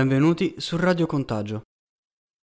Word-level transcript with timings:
Benvenuti 0.00 0.54
su 0.56 0.78
Radio 0.78 1.04
Contagio. 1.04 1.60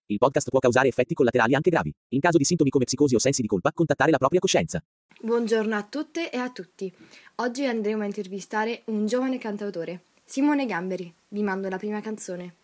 Il 0.05 0.17
podcast 0.17 0.49
può 0.49 0.59
causare 0.59 0.87
effetti 0.87 1.13
collaterali 1.13 1.53
anche 1.53 1.69
gravi. 1.69 1.91
In 2.13 2.21
caso 2.21 2.37
di 2.37 2.45
sintomi 2.45 2.69
come 2.69 2.85
psicosi 2.85 3.13
o 3.13 3.19
sensi 3.19 3.41
di 3.41 3.49
colpa, 3.49 3.73
contattare 3.73 4.09
la 4.09 4.17
propria 4.17 4.39
coscienza. 4.39 4.81
Buongiorno 5.19 5.75
a 5.75 5.83
tutte 5.83 6.31
e 6.31 6.37
a 6.37 6.49
tutti. 6.49 6.89
Oggi 7.35 7.65
andremo 7.65 8.03
a 8.03 8.05
intervistare 8.05 8.83
un 8.85 9.05
giovane 9.05 9.37
cantautore, 9.37 10.03
Simone 10.23 10.65
Gamberi. 10.65 11.13
Vi 11.27 11.43
mando 11.43 11.67
la 11.67 11.77
prima 11.77 11.99
canzone. 11.99 12.55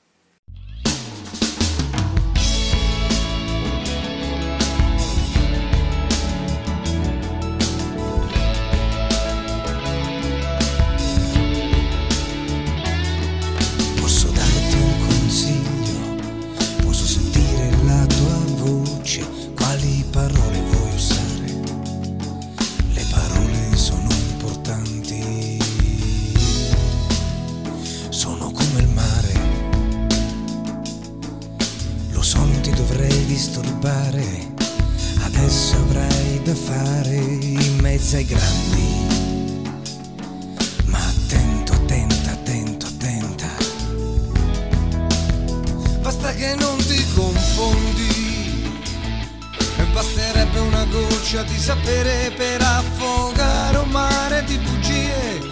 Disturbare, 33.37 34.51
adesso 35.23 35.75
avrai 35.75 36.41
da 36.41 36.55
fare 36.55 37.17
in 37.17 37.77
mezzo 37.81 38.15
ai 38.15 38.25
grandi. 38.25 39.05
Ma 40.85 40.97
attento, 40.97 41.73
attenta, 41.73 42.31
attento, 42.31 42.87
attenta. 42.87 43.47
Basta 46.01 46.33
che 46.33 46.55
non 46.55 46.77
ti 46.77 47.05
confondi. 47.13 48.73
E 49.77 49.83
basterebbe 49.93 50.57
una 50.57 50.85
goccia 50.85 51.43
di 51.43 51.59
sapere 51.59 52.33
per 52.35 52.59
affogare 52.63 53.77
un 53.77 53.89
mare 53.89 54.45
di 54.45 54.57
bugie. 54.57 55.45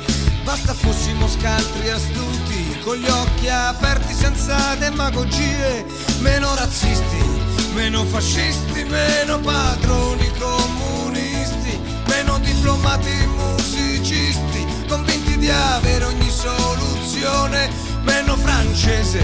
Basta 0.44 0.74
fossimo 0.74 1.28
scaltri 1.28 1.90
astuti, 1.92 2.80
con 2.84 2.96
gli 2.96 3.08
occhi 3.08 3.48
aperti 3.48 4.16
senza 4.16 4.74
demagogie. 4.74 5.86
Meno 6.22 6.56
razzisti, 6.56 7.35
meno 7.76 8.06
fascisti, 8.06 8.86
meno 8.86 9.38
padroni 9.40 10.32
comunisti, 10.40 11.78
meno 12.08 12.40
diplomati 12.40 13.12
musicisti, 13.36 14.66
convinti 14.88 15.38
di 15.38 15.50
avere 15.50 16.06
ogni 16.06 16.30
soluzione, 16.30 17.70
meno 18.04 18.38
francese, 18.38 19.22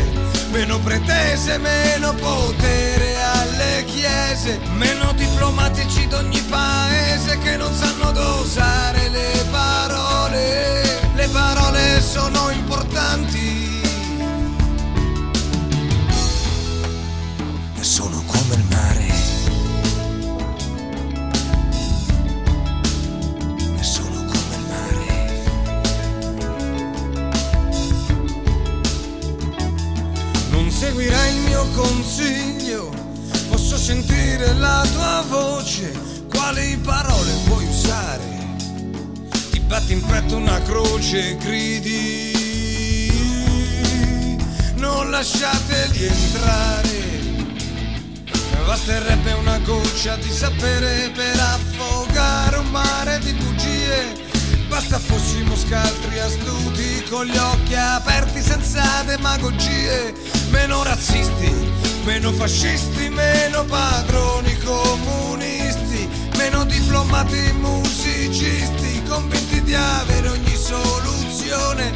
meno 0.51 0.79
pretese, 0.79 1.57
meno 1.59 2.13
potere 2.13 3.15
alle 3.23 3.85
chiese, 3.85 4.59
meno 4.75 5.13
diplomatici 5.13 6.07
d'ogni 6.07 6.41
paese 6.41 7.37
che 7.39 7.55
non 7.55 7.73
sanno 7.73 8.11
dosare 8.11 9.07
le 9.09 9.45
parole, 9.49 10.83
le 11.15 11.27
parole 11.29 12.01
sono 12.01 12.49
importanti. 12.49 13.70
Seguirai 31.01 31.35
il 31.35 31.41
mio 31.41 31.65
consiglio, 31.71 32.93
posso 33.49 33.75
sentire 33.75 34.53
la 34.53 34.85
tua 34.93 35.23
voce, 35.27 35.91
quali 36.29 36.77
parole 36.77 37.31
vuoi 37.45 37.65
usare? 37.65 38.21
Ti 39.49 39.59
batti 39.61 39.93
in 39.93 40.05
petto 40.05 40.35
una 40.35 40.61
croce, 40.61 41.37
gridi, 41.37 42.31
non 44.75 45.09
lasciateli 45.09 46.05
entrare. 46.05 46.99
Basterebbe 48.65 49.33
una 49.33 49.57
goccia 49.59 50.15
di 50.17 50.29
sapere 50.31 51.11
per 51.15 51.39
affogare 51.39 52.57
un 52.57 52.69
mare 52.69 53.17
di 53.19 53.33
bugie. 53.33 54.20
Basta 54.71 54.99
fossimo 54.99 55.53
scaltri 55.57 56.17
astuti 56.17 57.03
con 57.09 57.25
gli 57.25 57.35
occhi 57.35 57.75
aperti 57.75 58.41
senza 58.41 59.03
demagogie. 59.05 60.13
Meno 60.49 60.81
razzisti, 60.83 61.53
meno 62.05 62.31
fascisti, 62.31 63.09
meno 63.09 63.65
padroni 63.65 64.57
comunisti, 64.59 66.07
meno 66.37 66.63
diplomati 66.63 67.51
musicisti, 67.59 69.03
convinti 69.09 69.61
di 69.61 69.75
avere 69.75 70.29
ogni 70.29 70.55
soluzione. 70.55 71.91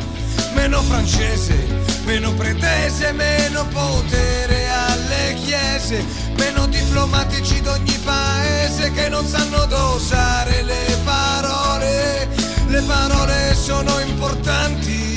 Meno 0.54 0.82
francese, 0.82 1.56
meno 2.04 2.34
pretese, 2.34 3.14
meno 3.14 3.66
potere 3.68 4.68
alle 4.70 5.34
chiese, 5.46 6.04
meno 6.36 6.68
diplomatici 6.68 7.62
d'ogni 7.62 7.98
paese 8.04 8.92
che 8.92 9.08
non 9.08 9.26
sanno 9.26 9.66
dosare 9.66 10.62
le 10.64 10.98
parole, 11.06 12.28
le 12.68 12.82
parole 12.82 13.54
sono 13.54 14.00
importanti. 14.00 15.15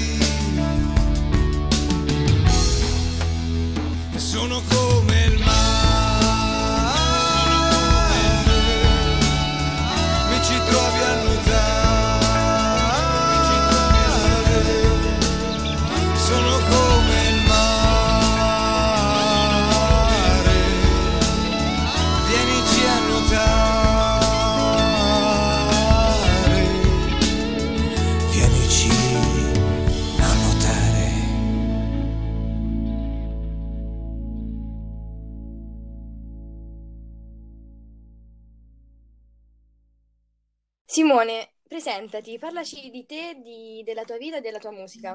Simone, 41.08 41.52
presentati, 41.66 42.36
parlaci 42.38 42.91
di 42.91 43.06
te, 43.06 43.41
di- 43.42 43.82
della 43.82 44.04
tua 44.04 44.19
vita 44.19 44.36
e 44.36 44.41
della 44.42 44.58
tua 44.58 44.72
musica. 44.72 45.14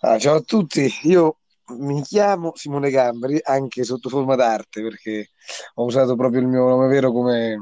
Ah, 0.00 0.18
ciao 0.18 0.34
a 0.34 0.40
tutti, 0.40 0.92
io 1.04 1.36
mi 1.76 2.02
chiamo 2.02 2.50
Simone 2.56 2.90
Gambari 2.90 3.38
anche 3.40 3.84
sotto 3.84 4.08
forma 4.08 4.34
d'arte 4.34 4.82
perché 4.82 5.28
ho 5.74 5.84
usato 5.84 6.16
proprio 6.16 6.40
il 6.40 6.48
mio 6.48 6.66
nome 6.66 6.88
vero 6.88 7.12
come, 7.12 7.56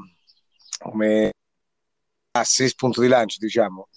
come 0.78 1.32
asse, 2.32 2.66
spunto 2.66 3.02
di 3.02 3.08
lancio, 3.08 3.36
diciamo, 3.38 3.88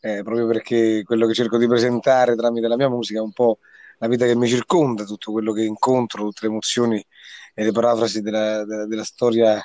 Eh, 0.00 0.22
proprio 0.22 0.46
perché 0.46 1.02
quello 1.04 1.26
che 1.26 1.34
cerco 1.34 1.58
di 1.58 1.66
presentare 1.66 2.34
tramite 2.34 2.66
la 2.66 2.76
mia 2.76 2.88
musica 2.88 3.18
è 3.18 3.22
un 3.22 3.32
po' 3.32 3.58
la 3.98 4.08
vita 4.08 4.24
che 4.24 4.34
mi 4.34 4.48
circonda, 4.48 5.04
tutto 5.04 5.32
quello 5.32 5.52
che 5.52 5.64
incontro, 5.64 6.24
tutte 6.24 6.46
le 6.46 6.48
emozioni 6.48 7.06
e 7.52 7.62
le 7.62 7.72
parafrasi 7.72 8.22
della, 8.22 8.64
della- 8.64 8.86
della 8.86 9.04
storia, 9.04 9.62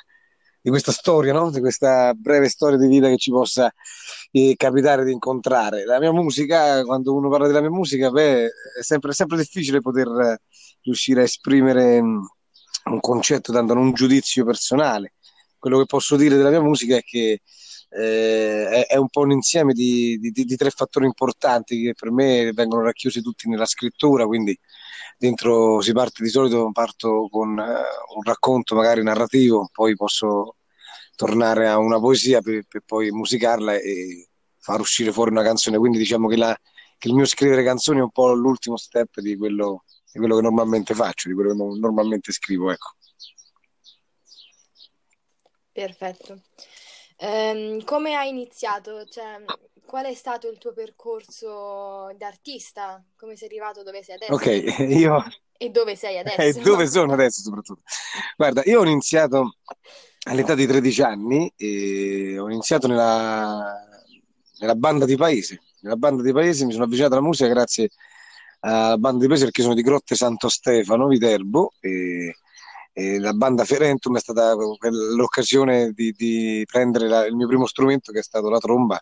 di 0.68 0.70
questa 0.70 0.92
storia, 0.92 1.32
no? 1.32 1.50
Di 1.50 1.60
questa 1.60 2.12
breve 2.14 2.48
storia 2.48 2.76
di 2.76 2.86
vita 2.86 3.08
che 3.08 3.16
ci 3.16 3.30
possa 3.30 3.72
eh, 4.30 4.54
capitare 4.56 5.04
di 5.04 5.12
incontrare. 5.12 5.84
La 5.84 5.98
mia 5.98 6.12
musica, 6.12 6.84
quando 6.84 7.14
uno 7.14 7.28
parla 7.28 7.46
della 7.46 7.60
mia 7.60 7.70
musica, 7.70 8.10
beh, 8.10 8.44
è 8.44 8.82
sempre, 8.82 9.12
sempre 9.12 9.38
difficile 9.38 9.80
poter 9.80 10.08
eh, 10.08 10.38
riuscire 10.82 11.22
a 11.22 11.24
esprimere 11.24 12.00
mh, 12.02 12.26
un 12.90 13.00
concetto 13.00 13.50
dandone 13.52 13.80
un 13.80 13.92
giudizio 13.92 14.44
personale. 14.44 15.14
Quello 15.58 15.78
che 15.78 15.86
posso 15.86 16.16
dire 16.16 16.36
della 16.36 16.50
mia 16.50 16.60
musica 16.60 16.96
è 16.96 17.02
che 17.02 17.40
eh, 17.90 18.68
è, 18.68 18.86
è 18.86 18.96
un 18.96 19.08
po' 19.08 19.22
un 19.22 19.32
insieme 19.32 19.72
di, 19.72 20.18
di- 20.18 20.30
di- 20.30 20.44
di 20.44 20.56
tre 20.56 20.70
fattori 20.70 21.06
importanti 21.06 21.82
che 21.82 21.94
per 21.98 22.10
me 22.12 22.52
vengono 22.52 22.82
racchiusi 22.82 23.22
tutti 23.22 23.48
nella 23.48 23.66
scrittura, 23.66 24.26
quindi 24.26 24.56
dentro 25.16 25.80
si 25.80 25.92
parte 25.92 26.22
di 26.22 26.28
solito, 26.28 26.70
parto 26.72 27.28
con 27.30 27.58
eh, 27.58 27.62
un 28.14 28.22
racconto 28.22 28.74
magari 28.74 29.02
narrativo, 29.02 29.68
poi 29.72 29.96
posso 29.96 30.57
tornare 31.18 31.68
a 31.68 31.78
una 31.78 31.98
poesia 31.98 32.40
per, 32.40 32.64
per 32.68 32.82
poi 32.86 33.10
musicarla 33.10 33.74
e 33.76 34.28
far 34.58 34.78
uscire 34.80 35.12
fuori 35.12 35.30
una 35.32 35.42
canzone. 35.42 35.78
Quindi 35.78 35.98
diciamo 35.98 36.28
che, 36.28 36.36
la- 36.36 36.56
che 36.96 37.08
il 37.08 37.14
mio 37.14 37.24
scrivere 37.26 37.64
canzoni 37.64 37.98
è 37.98 38.02
un 38.02 38.10
po' 38.10 38.32
l'ultimo 38.34 38.76
step 38.76 39.20
di 39.20 39.36
quello, 39.36 39.84
di 40.12 40.18
quello 40.20 40.36
che 40.36 40.42
normalmente 40.42 40.94
faccio, 40.94 41.28
di 41.28 41.34
quello 41.34 41.50
che 41.50 41.56
no- 41.56 41.74
normalmente 41.76 42.30
scrivo, 42.32 42.70
ecco. 42.70 42.90
Perfetto. 45.72 46.42
Ehm, 47.16 47.84
come 47.84 48.14
hai 48.14 48.28
iniziato? 48.30 49.06
Cioè, 49.06 49.40
qual 49.84 50.06
è 50.06 50.14
stato 50.14 50.48
il 50.48 50.58
tuo 50.58 50.72
percorso 50.72 52.12
d'artista? 52.16 53.02
Come 53.16 53.36
sei 53.36 53.48
arrivato 53.48 53.82
dove 53.82 54.02
sei 54.02 54.16
Ok, 54.30 54.46
adesso? 54.46 54.60
io 55.00 55.22
E 55.64 55.70
dove 55.70 55.94
sei 55.96 56.18
e 56.36 56.54
adesso? 56.54 56.60
dove 56.60 56.86
sono 56.86 57.12
adesso 57.12 57.42
soprattutto? 57.42 57.82
Guarda, 58.36 58.62
io 58.64 58.80
ho 58.80 58.84
iniziato 58.86 59.56
all'età 60.28 60.54
di 60.54 60.66
13 60.66 61.02
anni 61.02 61.52
e 61.56 62.38
ho 62.38 62.48
iniziato 62.50 62.86
nella, 62.86 63.82
nella 64.60 64.74
banda 64.74 65.04
di 65.04 65.16
paese. 65.16 65.60
Nella 65.80 65.96
banda 65.96 66.22
di 66.22 66.32
paese 66.32 66.64
mi 66.64 66.72
sono 66.72 66.84
avvicinato 66.84 67.14
alla 67.14 67.24
musica 67.24 67.48
grazie 67.48 67.90
alla 68.60 68.98
banda 68.98 69.20
di 69.22 69.28
paese 69.28 69.44
perché 69.44 69.62
sono 69.62 69.74
di 69.74 69.82
Grotte 69.82 70.14
Santo 70.14 70.48
Stefano, 70.48 71.06
Viterbo, 71.06 71.72
e, 71.80 72.34
e 72.92 73.18
la 73.18 73.32
banda 73.32 73.64
Ferentum 73.64 74.16
è 74.16 74.20
stata 74.20 74.54
l'occasione 74.54 75.92
di, 75.92 76.12
di 76.12 76.64
prendere 76.66 77.08
la- 77.08 77.26
il 77.26 77.34
mio 77.36 77.46
primo 77.46 77.66
strumento 77.66 78.12
che 78.12 78.18
è 78.18 78.22
stato 78.22 78.48
la 78.48 78.58
tromba 78.58 79.00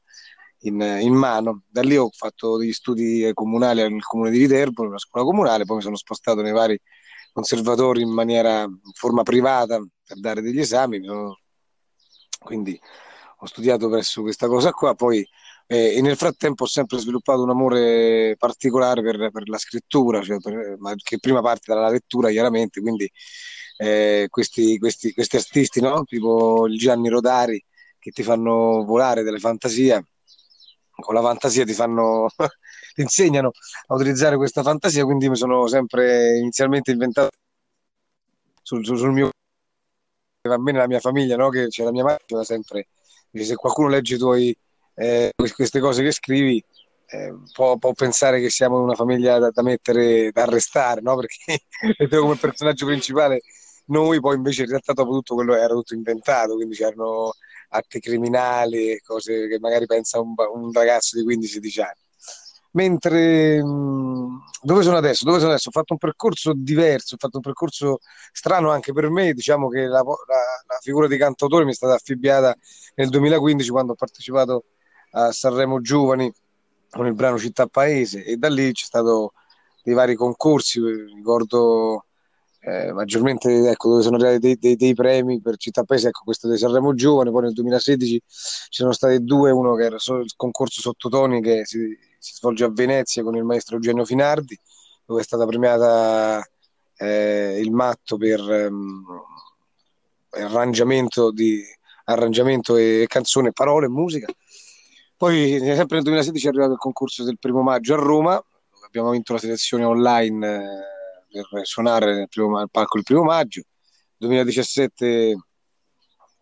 in, 0.61 0.81
in 1.01 1.15
mano. 1.15 1.63
Da 1.69 1.83
lì 1.83 1.97
ho 1.97 2.11
fatto 2.13 2.59
degli 2.59 2.73
studi 2.73 3.31
comunali 3.33 3.81
nel 3.81 4.03
comune 4.05 4.31
di 4.31 4.39
Viterbo, 4.39 4.85
nella 4.85 4.99
scuola 4.99 5.27
comunale, 5.27 5.65
poi 5.65 5.77
mi 5.77 5.83
sono 5.83 5.97
spostato 5.97 6.43
nei 6.43 6.53
vari 6.53 6.79
conservatori 7.37 8.01
in 8.01 8.09
maniera, 8.11 8.63
in 8.63 8.93
forma 8.95 9.23
privata 9.23 9.79
per 10.07 10.19
dare 10.19 10.41
degli 10.41 10.59
esami. 10.59 11.01
Quindi 12.43 12.81
ho 13.41 13.47
studiato 13.47 13.91
presso 13.91 14.23
questa 14.23 14.47
cosa 14.49 14.71
qua, 14.71 14.95
poi 14.95 15.27
eh, 15.67 15.97
e 15.97 16.01
nel 16.01 16.17
frattempo 16.17 16.65
ho 16.65 16.67
sempre 16.67 16.97
sviluppato 16.99 17.43
un 17.43 17.51
amore 17.51 18.37
particolare 18.39 19.03
per, 19.03 19.31
per 19.31 19.49
la 19.49 19.59
scrittura, 19.59 20.23
cioè 20.23 20.39
per- 20.41 20.79
che 21.03 21.19
prima 21.19 21.43
parte 21.43 21.75
dalla 21.75 21.91
lettura, 21.91 22.31
chiaramente, 22.31 22.81
quindi 22.81 23.11
eh, 23.79 24.29
questi, 24.31 24.79
questi, 24.79 25.13
questi 25.13 25.37
artisti, 25.37 25.81
no? 25.83 26.05
Tipo 26.05 26.67
il 26.67 26.79
Gianni 26.79 27.11
Rodari, 27.11 27.63
che 27.99 28.11
ti 28.13 28.23
fanno 28.23 28.85
volare 28.85 29.23
delle 29.23 29.39
fantasie, 29.39 30.03
con 30.91 31.15
la 31.15 31.21
fantasia 31.21 31.65
ti 31.67 31.75
fanno, 31.75 32.29
insegnano 33.03 33.51
a 33.87 33.95
utilizzare 33.95 34.37
questa 34.37 34.63
fantasia, 34.63 35.05
quindi 35.05 35.29
mi 35.29 35.37
sono 35.37 35.67
sempre 35.67 36.39
inizialmente 36.39 36.91
inventato 36.93 37.31
sul, 38.63 38.85
sul- 38.85 38.99
sul 38.99 39.13
mio 39.13 39.31
va 40.43 40.59
bene 40.59 40.79
la 40.79 40.87
mia 40.87 41.01
famiglia, 41.01 41.37
no? 41.37 41.49
Che 41.51 41.69
c'è 41.69 41.85
la 41.85 41.91
mia 41.91 42.05
madre, 42.05 42.23
diceva 42.27 42.45
sempre, 42.45 42.89
se 43.33 43.55
qualcuno 43.57 43.89
legge 43.89 44.15
i 44.15 44.19
tuoi, 44.19 44.57
eh, 44.95 45.33
queste 45.55 45.81
cose 45.81 46.03
che 46.03 46.13
scrivi, 46.13 46.63
eh, 47.09 47.35
può, 47.53 47.77
può 47.79 47.93
pensare 47.93 48.41
che 48.41 48.51
siamo 48.51 48.81
una 48.81 48.95
famiglia 48.95 49.39
da, 49.39 49.51
da 49.51 49.63
mettere, 49.63 50.31
da 50.33 50.43
arrestare, 50.43 51.01
no? 51.01 51.17
Perché 51.17 51.65
come 52.19 52.37
personaggio 52.37 52.87
principale 52.87 53.41
noi, 53.87 54.21
poi 54.21 54.37
invece 54.37 54.63
in 54.63 54.69
realtà 54.69 54.93
dopo 54.93 55.13
tutto 55.13 55.35
quello 55.35 55.55
era 55.55 55.69
tutto 55.75 55.95
inventato, 55.95 56.55
quindi 56.55 56.75
c'erano 56.75 57.33
atti 57.71 58.01
criminali, 58.01 59.01
cose 59.05 59.49
che 59.49 59.59
magari 59.61 59.87
pensa 59.87 60.21
un, 60.21 60.35
un 60.55 60.73
ragazzo 60.73 61.17
di 61.17 61.25
15-16 61.25 61.81
anni. 61.81 62.01
Mentre 62.77 63.59
dove 64.63 64.83
sono 64.83 64.97
adesso? 64.99 65.25
Dove 65.25 65.39
sono 65.39 65.51
adesso? 65.51 65.69
Ho 65.69 65.73
fatto 65.73 65.95
un 65.95 65.99
percorso 65.99 66.53
diverso, 66.55 67.15
ho 67.15 67.19
fatto 67.19 67.37
un 67.37 67.43
percorso 67.43 67.99
strano 68.33 68.71
anche 68.71 68.93
per 68.93 69.09
me. 69.09 69.33
Diciamo 69.33 69.69
che 69.69 69.87
la, 69.87 70.03
la- 70.03 70.05
la 70.05 70.79
figura 70.83 71.07
di 71.07 71.17
cantautore 71.17 71.65
mi 71.65 71.71
è 71.71 71.75
stata 71.75 71.95
affibbiata 71.95 72.55
nel 72.97 73.09
2015 73.09 73.71
quando 73.71 73.93
ho 73.93 73.95
partecipato 73.95 74.65
a 75.13 75.33
Sanremo 75.33 75.81
Giovani 75.81 76.31
con 76.91 77.07
il 77.07 77.15
brano 77.15 77.39
Città 77.39 77.67
Paese 77.67 78.25
e 78.25 78.37
da 78.37 78.49
lì 78.49 78.71
c'è 78.73 78.85
stato 78.85 79.33
dei 79.83 79.95
vari 79.95 80.15
concorsi, 80.15 80.81
ricordo 81.15 82.05
eh, 82.61 82.93
maggiormente 82.93 83.71
ecco, 83.71 83.91
dove 83.91 84.03
sono 84.03 84.17
arrivati 84.17 84.39
dei, 84.39 84.57
dei- 84.59 84.77
dei 84.77 84.95
premi 84.95 85.41
per 85.41 85.57
Città 85.57 85.85
Paese, 85.85 86.09
ecco 86.09 86.23
questo 86.25 86.51
di 86.51 86.59
Sanremo 86.59 86.93
Giovane, 86.95 87.31
poi 87.31 87.43
nel 87.43 87.53
2016 87.53 88.23
ci 88.27 88.83
sono 88.83 88.93
stati 88.93 89.23
due, 89.23 89.51
uno 89.51 89.75
che 89.77 89.85
era 89.85 89.97
il 89.97 90.33
concorso 90.37 90.81
sottotoni 90.81 91.41
che 91.41 91.65
si, 91.65 91.97
si 92.19 92.35
svolge 92.35 92.65
a 92.65 92.71
Venezia 92.71 93.23
con 93.23 93.37
il 93.37 93.45
maestro 93.45 93.77
Eugenio 93.77 94.05
Finardi, 94.05 94.59
dove 95.05 95.21
è 95.21 95.25
stata 95.25 95.47
premiata 95.47 96.47
eh, 96.97 97.61
il 97.61 97.71
matto 97.71 98.17
per 98.17 98.41
ehm, 98.41 99.05
arrangiamento, 100.31 101.31
di, 101.31 101.63
arrangiamento 102.05 102.77
e 102.77 103.07
canzone, 103.09 103.53
parole 103.53 103.87
e 103.87 103.91
musica. 103.91 104.27
Poi 105.17 105.59
sempre 105.59 105.97
nel 105.97 106.05
2016 106.05 106.47
è 106.47 106.49
arrivato 106.51 106.73
il 106.73 106.79
concorso 106.79 107.25
del 107.25 107.39
primo 107.39 107.63
maggio 107.63 107.95
a 107.95 107.99
Roma, 107.99 108.45
abbiamo 108.85 109.11
vinto 109.11 109.33
la 109.33 109.39
selezione 109.39 109.85
online 109.85 110.47
eh, 111.31 111.43
per 111.51 111.67
suonare 111.67 112.15
nel 112.15 112.29
primo, 112.29 112.59
al 112.59 112.71
palco 112.71 112.99
il 112.99 113.05
primo 113.05 113.23
maggio. 113.23 113.63
2017, 114.19 115.37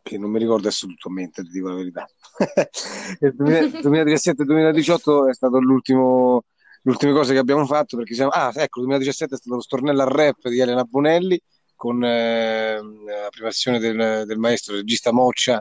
che 0.04 0.18
non 0.18 0.30
mi 0.30 0.38
ricordo 0.38 0.66
adesso 0.66 0.86
tutto 0.86 1.08
a 1.08 1.12
mente, 1.12 1.42
ti 1.42 1.48
dico 1.48 1.68
la 1.68 1.74
verità. 1.76 2.06
Il 3.20 3.34
2017-2018 3.38 5.30
è 5.30 5.34
stato 5.34 5.58
l'ultimo, 5.58 6.42
le 6.82 6.90
ultime 6.90 7.12
cose 7.12 7.32
che 7.32 7.38
abbiamo 7.38 7.64
fatto 7.64 7.96
perché 7.96 8.14
siamo, 8.14 8.30
ah, 8.30 8.52
ecco, 8.54 8.80
il 8.80 8.86
2017 8.86 9.34
è 9.34 9.38
stato 9.38 9.56
lo 9.56 9.62
stornello 9.62 10.02
al 10.02 10.10
rap 10.10 10.46
di 10.48 10.60
Elena 10.60 10.84
Bonelli 10.84 11.40
con 11.74 12.04
eh, 12.04 12.74
la 12.76 13.28
primazione 13.30 13.78
del, 13.78 14.24
del 14.26 14.38
maestro 14.38 14.74
regista 14.74 15.10
Moccia 15.10 15.60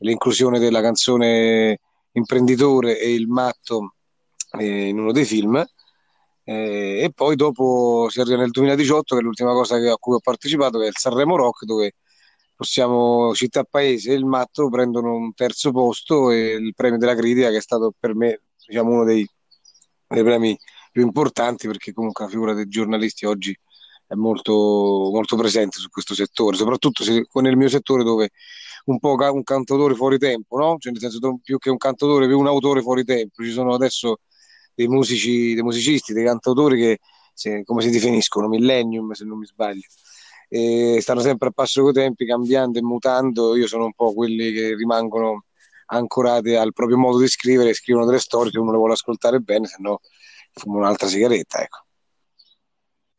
l'inclusione 0.00 0.58
della 0.58 0.82
canzone 0.82 1.80
Imprenditore 2.12 3.00
e 3.00 3.12
il 3.14 3.26
matto 3.26 3.94
eh, 4.58 4.88
in 4.88 4.98
uno 4.98 5.12
dei 5.12 5.24
film. 5.24 5.64
Eh, 6.44 7.02
e 7.04 7.10
poi 7.14 7.36
dopo 7.36 8.08
si 8.10 8.20
arriva 8.20 8.36
nel 8.36 8.50
2018, 8.50 9.14
che 9.14 9.20
è 9.20 9.24
l'ultima 9.24 9.52
cosa 9.52 9.78
che- 9.78 9.88
a 9.88 9.96
cui 9.96 10.14
ho 10.14 10.20
partecipato, 10.20 10.78
che 10.78 10.84
è 10.84 10.88
il 10.88 10.96
Sanremo 10.96 11.36
Rock, 11.36 11.64
dove 11.64 11.94
possiamo, 12.58 13.32
Città 13.34 13.62
Paese 13.62 14.10
e 14.10 14.14
il 14.14 14.24
Matto 14.24 14.68
prendono 14.68 15.14
un 15.14 15.32
terzo 15.32 15.70
posto 15.70 16.32
e 16.32 16.54
il 16.54 16.74
premio 16.74 16.98
della 16.98 17.14
critica, 17.14 17.50
che 17.50 17.58
è 17.58 17.60
stato 17.60 17.94
per 17.96 18.16
me, 18.16 18.42
diciamo, 18.66 18.90
uno 18.90 19.04
dei, 19.04 19.24
dei 20.08 20.24
premi 20.24 20.58
più 20.90 21.02
importanti, 21.02 21.68
perché 21.68 21.92
comunque 21.92 22.24
la 22.24 22.30
figura 22.30 22.54
dei 22.54 22.66
giornalisti 22.66 23.26
oggi 23.26 23.56
è 24.08 24.14
molto, 24.14 24.52
molto 24.52 25.36
presente 25.36 25.78
su 25.78 25.88
questo 25.88 26.14
settore, 26.14 26.56
soprattutto 26.56 27.04
se, 27.04 27.26
nel 27.34 27.56
mio 27.56 27.68
settore 27.68 28.02
dove 28.02 28.30
un 28.86 28.98
po' 28.98 29.14
ca- 29.14 29.30
un 29.30 29.44
cantautore 29.44 29.94
fuori 29.94 30.18
tempo, 30.18 30.58
no? 30.58 30.76
Cioè, 30.78 30.90
nel 30.92 31.00
senso, 31.00 31.38
più 31.42 31.58
che 31.58 31.70
un 31.70 31.76
cantautore, 31.76 32.26
più 32.26 32.38
un 32.38 32.46
autore 32.48 32.82
fuori 32.82 33.04
tempo. 33.04 33.44
Ci 33.44 33.50
sono 33.52 33.74
adesso 33.74 34.20
dei 34.74 34.88
musici, 34.88 35.54
dei 35.54 35.62
musicisti, 35.62 36.12
dei 36.12 36.24
cantautori 36.24 36.78
che, 36.80 36.98
se- 37.34 37.62
come 37.64 37.82
si 37.82 37.90
definiscono, 37.90 38.48
millennium, 38.48 39.12
se 39.12 39.24
non 39.24 39.38
mi 39.38 39.46
sbaglio, 39.46 39.86
e 40.48 40.98
stanno 41.00 41.20
sempre 41.20 41.48
a 41.48 41.50
passo 41.52 41.82
coi 41.82 41.92
tempi, 41.92 42.26
cambiando 42.26 42.78
e 42.78 42.82
mutando. 42.82 43.56
Io 43.56 43.66
sono 43.66 43.84
un 43.84 43.92
po' 43.92 44.14
quelli 44.14 44.52
che 44.52 44.74
rimangono 44.74 45.44
ancorati 45.86 46.54
al 46.54 46.72
proprio 46.72 46.98
modo 46.98 47.18
di 47.18 47.28
scrivere, 47.28 47.74
scrivono 47.74 48.06
delle 48.06 48.18
storie, 48.18 48.50
se 48.50 48.58
uno 48.58 48.72
le 48.72 48.78
vuole 48.78 48.92
ascoltare 48.94 49.40
bene, 49.40 49.66
se 49.66 49.76
no 49.78 50.00
fumo 50.52 50.78
un'altra 50.78 51.06
sigaretta, 51.06 51.60
ecco. 51.62 51.84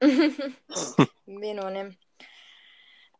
Benone. 1.24 1.98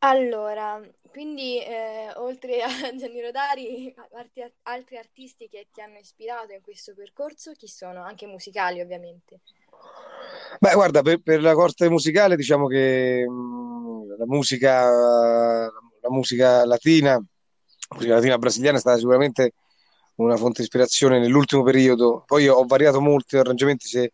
Allora, 0.02 0.80
quindi 1.10 1.62
eh, 1.62 2.12
oltre 2.16 2.62
a 2.62 2.70
Gianni 2.96 3.22
Rodari, 3.22 3.94
arti- 4.14 4.54
altri 4.64 4.98
artisti 4.98 5.50
che 5.50 5.68
ti 5.74 5.82
hanno 5.82 5.98
ispirato 5.98 6.54
in 6.54 6.62
questo 6.62 6.94
percorso, 6.96 7.52
chi 7.52 7.68
sono? 7.68 8.04
Anche 8.04 8.26
musicali, 8.26 8.80
ovviamente. 8.80 9.42
Beh, 10.60 10.74
guarda, 10.74 11.02
per, 11.02 11.22
per 11.22 11.42
la 11.42 11.54
corte 11.54 11.90
musicale 11.90 12.36
diciamo 12.36 12.68
che 12.68 13.28
mh, 13.28 13.79
la 14.18 14.26
musica, 14.26 14.90
la 14.90 16.10
musica 16.10 16.66
latina, 16.66 17.14
la 17.14 17.96
musica 17.96 18.14
latina 18.16 18.38
brasiliana 18.38 18.78
è 18.78 18.80
stata 18.80 18.98
sicuramente 18.98 19.54
una 20.16 20.36
fonte 20.36 20.58
di 20.58 20.64
ispirazione 20.64 21.20
nell'ultimo 21.20 21.64
periodo. 21.64 22.24
Poi 22.26 22.48
ho 22.48 22.66
variato 22.66 23.02
molti 23.02 23.38
arrangiamenti. 23.38 23.88
Se, 23.88 24.14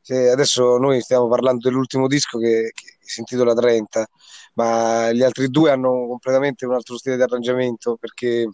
se 0.00 0.30
adesso 0.30 0.76
noi 0.78 1.00
stiamo 1.00 1.28
parlando 1.28 1.68
dell'ultimo 1.68 2.06
disco 2.06 2.38
che, 2.38 2.70
che 2.74 2.96
si 3.00 3.20
intitola 3.20 3.54
30, 3.54 4.06
ma 4.54 5.12
gli 5.12 5.22
altri 5.22 5.48
due 5.48 5.70
hanno 5.70 6.06
completamente 6.08 6.66
un 6.66 6.74
altro 6.74 6.96
stile 6.96 7.16
di 7.16 7.22
arrangiamento 7.22 7.96
perché, 7.96 8.48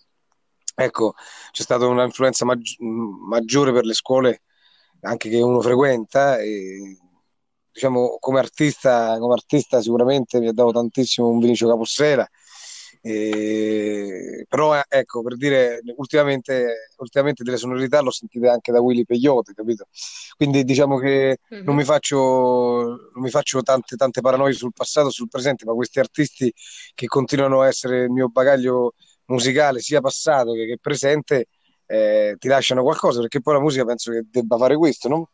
ecco, 0.74 1.14
c'è 1.50 1.62
stata 1.62 1.86
un'influenza 1.86 2.44
maggi- 2.44 2.76
maggiore 2.80 3.72
per 3.72 3.84
le 3.84 3.94
scuole 3.94 4.42
anche 5.02 5.28
che 5.30 5.40
uno 5.40 5.60
frequenta 5.60 6.38
e 6.38 6.98
diciamo 7.72 8.16
come 8.20 8.38
artista, 8.38 9.16
come 9.18 9.34
artista 9.34 9.80
sicuramente 9.80 10.38
mi 10.40 10.48
ha 10.48 10.52
dato 10.52 10.72
tantissimo 10.72 11.28
un 11.28 11.38
Vinicio 11.38 11.68
Capossela 11.68 12.28
e- 13.02 14.44
però 14.48 14.76
eh, 14.76 14.84
ecco 14.88 15.22
per 15.22 15.36
dire 15.36 15.80
ultimamente, 15.96 16.90
ultimamente 16.98 17.42
delle 17.42 17.56
sonorità 17.56 18.00
l'ho 18.00 18.10
sentite 18.10 18.48
anche 18.48 18.72
da 18.72 18.80
Willy 18.80 19.04
Peyote 19.04 19.54
capito? 19.54 19.86
quindi 20.36 20.64
diciamo 20.64 20.98
che 20.98 21.38
non 21.64 21.76
mi 21.76 21.84
faccio, 21.84 22.16
non 22.16 23.22
mi 23.22 23.30
faccio 23.30 23.62
tante, 23.62 23.96
tante 23.96 24.20
paranoie 24.20 24.52
sul 24.52 24.72
passato, 24.72 25.10
sul 25.10 25.28
presente, 25.28 25.64
ma 25.64 25.72
questi 25.74 26.00
artisti 26.00 26.52
che 26.94 27.06
continuano 27.06 27.60
a 27.60 27.66
essere 27.68 28.04
il 28.04 28.10
mio 28.10 28.28
bagaglio 28.28 28.94
musicale, 29.26 29.80
sia 29.80 30.00
passato 30.00 30.52
che, 30.54 30.66
che 30.66 30.78
presente, 30.80 31.46
eh, 31.86 32.34
ti 32.38 32.48
lasciano 32.48 32.82
qualcosa, 32.82 33.20
perché 33.20 33.40
poi 33.40 33.54
la 33.54 33.60
musica 33.60 33.84
penso 33.84 34.10
che 34.12 34.22
debba 34.28 34.56
fare 34.56 34.76
questo, 34.76 35.08
no? 35.08 35.30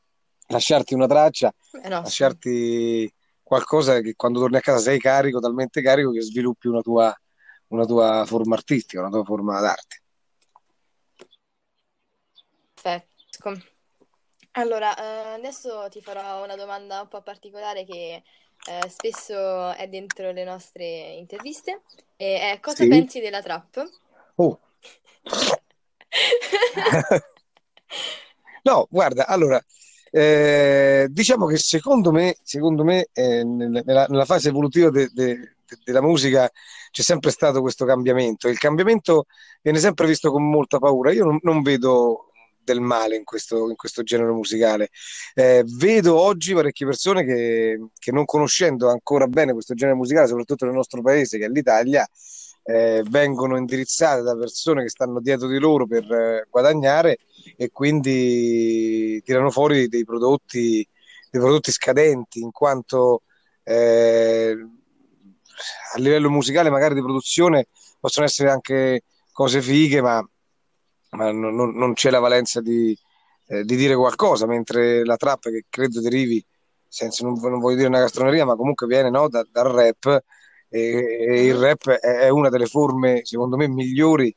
Lasciarti 0.48 0.94
una 0.94 1.06
traccia, 1.06 1.52
Eh 1.82 1.88
no, 1.88 2.02
lasciarti 2.02 3.12
qualcosa 3.42 4.00
che 4.00 4.14
quando 4.14 4.40
torni 4.40 4.56
a 4.56 4.60
casa 4.60 4.78
sei 4.78 4.98
carico, 4.98 5.40
talmente 5.40 5.82
carico 5.82 6.12
che 6.12 6.22
sviluppi 6.22 6.68
una 6.68 6.80
tua, 6.80 7.14
una 7.68 7.84
tua 7.84 8.24
forma 8.26 8.54
artistica, 8.54 9.00
una 9.00 9.10
tua 9.10 9.24
forma 9.24 9.60
d'arte. 9.60 10.02
Perfetto. 12.74 13.60
Allora, 14.52 14.96
eh, 14.96 15.34
adesso 15.34 15.86
ti 15.90 16.00
farò 16.00 16.44
una 16.44 16.56
domanda 16.56 17.00
un 17.02 17.08
po' 17.08 17.22
particolare 17.22 17.84
che 17.84 18.22
eh, 18.68 18.88
spesso 18.88 19.70
è 19.72 19.86
dentro 19.88 20.30
le 20.32 20.44
nostre 20.44 20.84
interviste. 20.84 21.82
E 22.16 22.52
è 22.52 22.60
cosa 22.60 22.84
Sì? 22.84 22.88
pensi 22.88 23.20
della 23.20 23.42
trap? 23.42 23.82
Oh. 24.36 24.58
No, 28.64 28.86
guarda, 28.90 29.26
allora, 29.28 29.62
eh, 30.18 31.06
diciamo 31.10 31.46
che 31.46 31.56
secondo 31.58 32.10
me, 32.12 32.36
secondo 32.42 32.84
me 32.84 33.08
eh, 33.12 33.44
nel- 33.44 33.82
nella, 33.84 34.06
nella 34.08 34.24
fase 34.24 34.48
evolutiva 34.48 34.90
de- 34.90 35.10
de- 35.12 35.36
de- 35.66 35.78
della 35.84 36.00
musica 36.02 36.50
c'è 36.90 37.02
sempre 37.02 37.30
stato 37.30 37.60
questo 37.60 37.84
cambiamento. 37.84 38.48
Il 38.48 38.58
cambiamento 38.58 39.26
viene 39.62 39.78
sempre 39.78 40.06
visto 40.06 40.30
con 40.30 40.48
molta 40.48 40.78
paura. 40.78 41.12
Io 41.12 41.24
non, 41.24 41.38
non 41.42 41.62
vedo 41.62 42.30
del 42.62 42.80
male 42.80 43.16
in 43.16 43.24
questo, 43.24 43.68
in 43.68 43.76
questo 43.76 44.02
genere 44.02 44.30
musicale. 44.32 44.88
Eh, 45.34 45.62
vedo 45.66 46.18
oggi 46.18 46.54
parecchie 46.54 46.86
persone 46.86 47.24
che, 47.24 47.78
che 47.98 48.12
non 48.12 48.24
conoscendo 48.24 48.88
ancora 48.90 49.26
bene 49.26 49.52
questo 49.52 49.74
genere 49.74 49.96
musicale, 49.96 50.26
soprattutto 50.26 50.64
nel 50.64 50.74
nostro 50.74 51.02
paese, 51.02 51.38
che 51.38 51.44
è 51.44 51.48
l'Italia, 51.48 52.06
eh, 52.66 53.02
vengono 53.08 53.56
indirizzate 53.56 54.22
da 54.22 54.36
persone 54.36 54.82
che 54.82 54.88
stanno 54.88 55.20
dietro 55.20 55.46
di 55.46 55.58
loro 55.58 55.86
per 55.86 56.10
eh, 56.10 56.46
guadagnare 56.50 57.18
e 57.56 57.70
quindi 57.70 59.22
tirano 59.24 59.50
fuori 59.50 59.88
dei 59.88 60.04
prodotti, 60.04 60.86
dei 61.30 61.40
prodotti 61.40 61.70
scadenti, 61.70 62.40
in 62.40 62.50
quanto 62.50 63.22
eh, 63.62 64.56
a 65.94 65.98
livello 65.98 66.30
musicale, 66.30 66.70
magari 66.70 66.94
di 66.94 67.00
produzione, 67.02 67.66
possono 68.00 68.26
essere 68.26 68.50
anche 68.50 69.02
cose 69.32 69.62
fighe, 69.62 70.00
ma, 70.00 70.26
ma 71.10 71.30
non, 71.32 71.54
non- 71.54 71.92
c'è 71.94 72.10
la 72.10 72.18
valenza 72.18 72.60
di, 72.60 72.96
eh, 73.48 73.64
di 73.64 73.76
dire 73.76 73.94
qualcosa, 73.94 74.46
mentre 74.46 75.04
la 75.04 75.16
trap, 75.16 75.42
che 75.50 75.64
credo 75.68 76.00
derivi, 76.00 76.44
senza, 76.88 77.24
non, 77.24 77.38
non 77.40 77.58
voglio 77.58 77.76
dire 77.76 77.88
una 77.88 78.00
castroneria, 78.00 78.44
ma 78.44 78.56
comunque 78.56 78.86
viene 78.86 79.10
no, 79.10 79.28
da- 79.28 79.46
dal 79.50 79.66
rap, 79.70 80.22
e, 80.76 81.26
e 81.28 81.46
il 81.46 81.54
rap 81.54 81.88
è, 81.88 82.28
una 82.28 82.48
delle 82.48 82.66
forme, 82.66 83.20
secondo 83.24 83.56
me, 83.56 83.68
migliori 83.68 84.34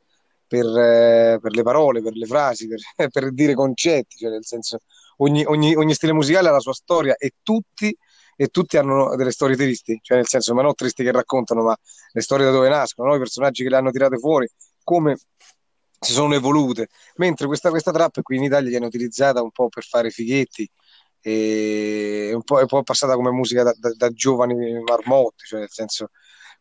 per, 0.48 0.66
eh, 0.66 1.40
per 1.42 1.54
le 1.54 1.64
parole, 1.64 2.02
per 2.02 2.14
le 2.16 2.26
frasi, 2.26 2.68
per, 2.68 2.80
per 3.12 3.32
dire 3.34 3.54
concetti, 3.54 4.18
cioè 4.18 4.30
nel 4.30 4.46
senso 4.46 4.80
ogni, 5.18 5.44
ogni- 5.46 5.76
ogni 5.76 5.94
stile 5.94 6.14
musicale 6.14 6.50
ha 6.50 6.52
la 6.52 6.60
sua 6.60 6.74
storia 6.74 7.16
e 7.16 7.34
tutti, 7.44 7.96
e 8.36 8.48
tutti 8.48 8.78
hanno 8.78 9.16
delle 9.16 9.32
storie 9.32 9.56
tristi, 9.56 10.00
cioè 10.02 10.18
nel 10.18 10.28
senso, 10.28 10.54
ma 10.54 10.62
non 10.62 10.74
tristi 10.74 11.04
che 11.04 11.12
raccontano, 11.12 11.64
ma 11.64 11.76
le 12.12 12.22
storie 12.22 12.46
da 12.46 12.52
dove 12.52 12.70
nascono, 12.70 13.10
no? 13.10 13.16
I 13.16 13.20
personaggi 13.20 13.64
che 13.64 13.70
le 13.70 13.76
hanno 13.76 13.92
tirate 13.92 14.18
fuori, 14.18 14.50
come 14.84 15.18
si 16.00 16.14
sono 16.14 16.34
evolute, 16.34 16.88
mentre 17.18 17.48
questa, 17.48 17.70
questa 17.70 17.92
trap 17.92 18.22
qui 18.22 18.38
in 18.38 18.44
Italia 18.44 18.70
viene 18.70 18.86
utilizzata 18.86 19.42
un 19.42 19.52
po' 19.52 19.68
per 19.68 19.84
fare 19.84 20.10
fighetti 20.10 20.70
e 21.22 22.32
un 22.34 22.44
po', 22.44 22.56
un 22.60 22.66
po' 22.66 22.82
passata 22.84 23.16
come 23.16 23.32
musica 23.32 23.64
da, 23.64 23.74
da- 23.78 23.94
da 23.94 24.10
giovani 24.10 24.82
marmotti, 24.82 25.44
cioè 25.46 25.60
nel 25.60 25.70
senso 25.70 26.10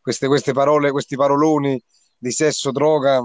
queste, 0.08 0.26
queste 0.26 0.52
parole, 0.54 0.90
questi 0.90 1.16
paroloni 1.16 1.78
di 2.16 2.30
sesso, 2.30 2.70
droga, 2.70 3.22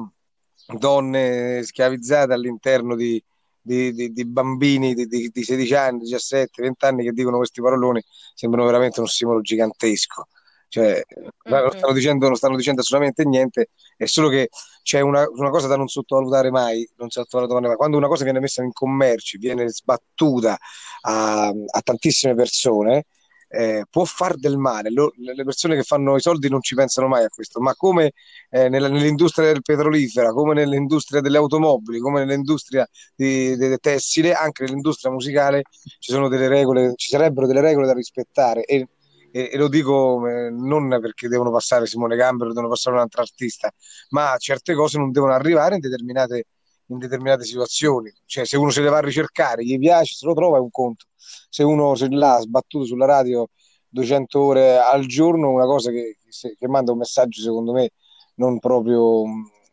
donne 0.77 1.63
schiavizzate 1.63 2.33
all'interno 2.33 2.95
di, 2.97 3.23
di- 3.61 3.93
di- 3.93 4.11
di 4.11 4.25
bambini 4.25 4.93
di, 4.93 5.07
di- 5.07 5.29
di 5.31 5.43
16 5.43 5.73
anni, 5.75 5.99
17, 5.99 6.61
20 6.61 6.83
anni 6.85 7.03
che 7.05 7.11
dicono 7.13 7.37
questi 7.37 7.61
paroloni 7.61 8.03
sembrano 8.35 8.65
veramente 8.67 8.99
un 8.99 9.07
simbolo 9.07 9.39
gigantesco. 9.39 10.27
Cioè, 10.67 11.01
non 11.45 11.63
Mhm. 11.67 11.77
stanno 11.77 11.93
dicendo, 11.93 12.25
non 12.27 12.35
stanno 12.35 12.57
dicendo 12.57 12.81
assolutamente 12.81 13.23
niente, 13.23 13.69
è 13.95 14.05
solo 14.05 14.27
che 14.27 14.49
c'è 14.81 14.99
una, 14.99 15.25
una 15.29 15.49
cosa 15.51 15.67
da 15.67 15.77
non 15.77 15.87
sottovalutare 15.87 16.49
mai, 16.51 16.85
non 16.97 17.09
sottovalutare 17.09 17.67
mai. 17.67 17.75
Quando 17.77 17.95
una 17.95 18.07
cosa 18.07 18.23
viene 18.25 18.39
messa 18.41 18.61
in 18.61 18.73
commercio, 18.73 19.37
viene 19.39 19.69
sbattuta 19.69 20.57
a, 21.01 21.47
a 21.47 21.81
tantissime 21.81 22.33
persone, 22.35 23.05
eh, 23.55 23.85
può 23.89 24.03
far 24.05 24.35
del 24.37 24.57
male. 24.57 24.89
Lo- 24.91 25.13
le 25.17 25.43
persone 25.43 25.75
che 25.75 25.83
fanno 25.83 26.15
i 26.15 26.21
soldi 26.21 26.49
non 26.49 26.61
ci 26.61 26.75
pensano 26.75 27.07
mai 27.07 27.23
a 27.23 27.29
questo, 27.29 27.59
ma 27.59 27.73
come 27.75 28.13
eh, 28.49 28.69
nella- 28.69 28.89
nell'industria 28.89 29.47
del 29.51 29.61
petrolifera, 29.61 30.31
come 30.31 30.53
nell'industria 30.53 31.21
delle 31.21 31.37
automobili, 31.37 31.99
come 31.99 32.23
nell'industria 32.25 32.87
del 33.15 33.77
tessile, 33.79 34.33
anche 34.33 34.63
nell'industria 34.63 35.11
musicale 35.11 35.63
ci 35.99 36.11
sono 36.11 36.27
delle 36.27 36.47
regole, 36.47 36.93
ci 36.95 37.09
sarebbero 37.09 37.47
delle 37.47 37.61
regole 37.61 37.85
da 37.87 37.93
rispettare 37.93 38.63
e, 38.65 38.87
e- 39.31 39.49
e 39.51 39.57
lo 39.57 39.67
dico 39.67 40.27
eh, 40.27 40.49
non 40.51 40.87
perché 41.01 41.27
devono 41.27 41.51
passare 41.51 41.85
Simone 41.85 42.15
Gambero, 42.15 42.49
devono 42.53 42.69
passare 42.69 42.95
un 42.95 43.01
altro 43.01 43.21
artista, 43.21 43.71
ma 44.09 44.35
certe 44.37 44.73
cose 44.73 44.97
non 44.97 45.11
devono 45.11 45.33
arrivare 45.33 45.75
in 45.75 45.81
determinate, 45.81 46.45
in 46.87 46.97
determinate 46.97 47.43
situazioni. 47.43 48.11
Cioè, 48.25 48.45
se 48.45 48.57
uno 48.57 48.69
se 48.69 48.81
le 48.81 48.89
va 48.89 48.97
a 48.97 49.01
ricercare, 49.01 49.63
gli 49.63 49.77
piace, 49.79 50.13
se 50.15 50.25
lo 50.25 50.33
trova 50.33 50.57
è 50.57 50.59
un 50.59 50.69
conto. 50.71 51.05
Se 51.49 51.63
uno 51.63 51.95
se 51.95 52.07
l'ha 52.09 52.39
sbattuto 52.39 52.85
sulla 52.85 53.05
radio 53.05 53.49
200 53.87 54.41
ore 54.41 54.77
al 54.77 55.05
giorno, 55.05 55.49
una 55.51 55.65
cosa 55.65 55.91
che, 55.91 56.17
che- 56.23 56.55
che 56.57 56.67
manda 56.67 56.91
un 56.91 56.97
messaggio, 56.99 57.41
secondo 57.41 57.71
me, 57.73 57.91
non 58.35 58.59
proprio, 58.59 59.23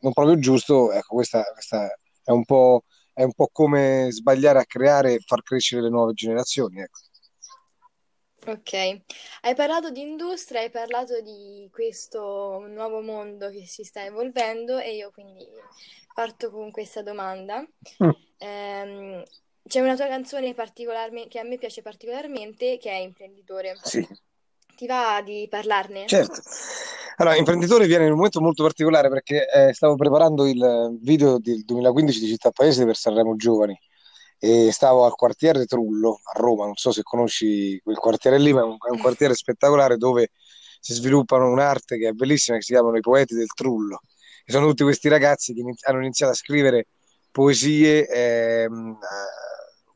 non 0.00 0.12
proprio 0.12 0.38
giusto, 0.38 0.92
ecco, 0.92 1.14
questa, 1.14 1.42
questa 1.52 1.88
è 2.22 2.30
un 2.30 2.44
po', 2.44 2.84
è 3.12 3.22
un 3.22 3.32
po' 3.34 3.48
come 3.52 4.08
sbagliare 4.10 4.58
a 4.60 4.64
creare 4.66 5.14
e 5.14 5.20
far 5.26 5.42
crescere 5.42 5.82
le 5.82 5.88
nuove 5.90 6.12
generazioni, 6.14 6.80
ecco. 6.80 6.98
Ok, 8.46 8.72
hai 9.42 9.54
parlato 9.54 9.90
di 9.90 10.00
industria, 10.00 10.60
hai 10.60 10.70
parlato 10.70 11.20
di 11.20 11.68
questo 11.70 12.64
nuovo 12.68 13.02
mondo 13.02 13.50
che 13.50 13.66
si 13.66 13.84
sta 13.84 14.02
evolvendo 14.04 14.78
e 14.78 14.94
io 14.96 15.10
quindi 15.10 15.46
parto 16.14 16.50
con 16.50 16.70
questa 16.70 17.02
domanda. 17.02 17.62
Mm. 18.00 18.14
Ehm, 18.38 19.22
c'è 19.70 19.78
una 19.78 19.94
tua 19.94 20.08
canzone 20.08 20.52
particolarmente, 20.52 21.28
che 21.28 21.38
a 21.38 21.44
me 21.44 21.56
piace 21.56 21.80
particolarmente, 21.80 22.76
che 22.78 22.90
è 22.90 22.96
Imprenditore. 22.96 23.78
Sì. 23.84 24.04
Ti 24.74 24.86
va 24.86 25.22
di 25.24 25.46
parlarne? 25.48 26.06
Certo. 26.08 26.42
Allora, 27.18 27.36
imprenditore 27.36 27.86
viene 27.86 28.04
in 28.06 28.10
un 28.10 28.16
momento 28.16 28.40
molto 28.40 28.64
particolare 28.64 29.08
perché 29.08 29.46
eh, 29.46 29.72
stavo 29.72 29.94
preparando 29.94 30.44
il 30.44 30.98
video 31.00 31.38
del 31.38 31.62
2015 31.64 32.18
di 32.18 32.26
Città 32.26 32.50
Paese 32.50 32.84
per 32.84 32.96
Sanremo 32.96 33.36
Giovani 33.36 33.78
e 34.38 34.72
stavo 34.72 35.04
al 35.04 35.14
quartiere 35.14 35.66
Trullo 35.66 36.18
a 36.24 36.38
Roma, 36.38 36.64
non 36.64 36.74
so 36.74 36.90
se 36.90 37.02
conosci 37.02 37.78
quel 37.84 37.98
quartiere 37.98 38.38
lì, 38.38 38.52
ma 38.52 38.62
è 38.62 38.64
un, 38.64 38.76
è 38.84 38.90
un 38.90 38.98
quartiere 38.98 39.34
spettacolare 39.34 39.98
dove 39.98 40.30
si 40.80 40.94
sviluppano 40.94 41.48
un'arte 41.48 41.96
che 41.96 42.08
è 42.08 42.12
bellissima, 42.12 42.56
che 42.56 42.64
si 42.64 42.72
chiamano 42.72 42.96
i 42.96 43.02
poeti 43.02 43.34
del 43.34 43.52
Trullo. 43.54 44.00
E 44.44 44.50
sono 44.50 44.66
tutti 44.66 44.82
questi 44.82 45.08
ragazzi 45.08 45.54
che 45.54 45.62
hanno 45.82 46.00
iniziato 46.00 46.32
a 46.32 46.36
scrivere 46.36 46.86
poesie 47.30 48.08
ehm, 48.08 48.98
eh, 49.00 49.49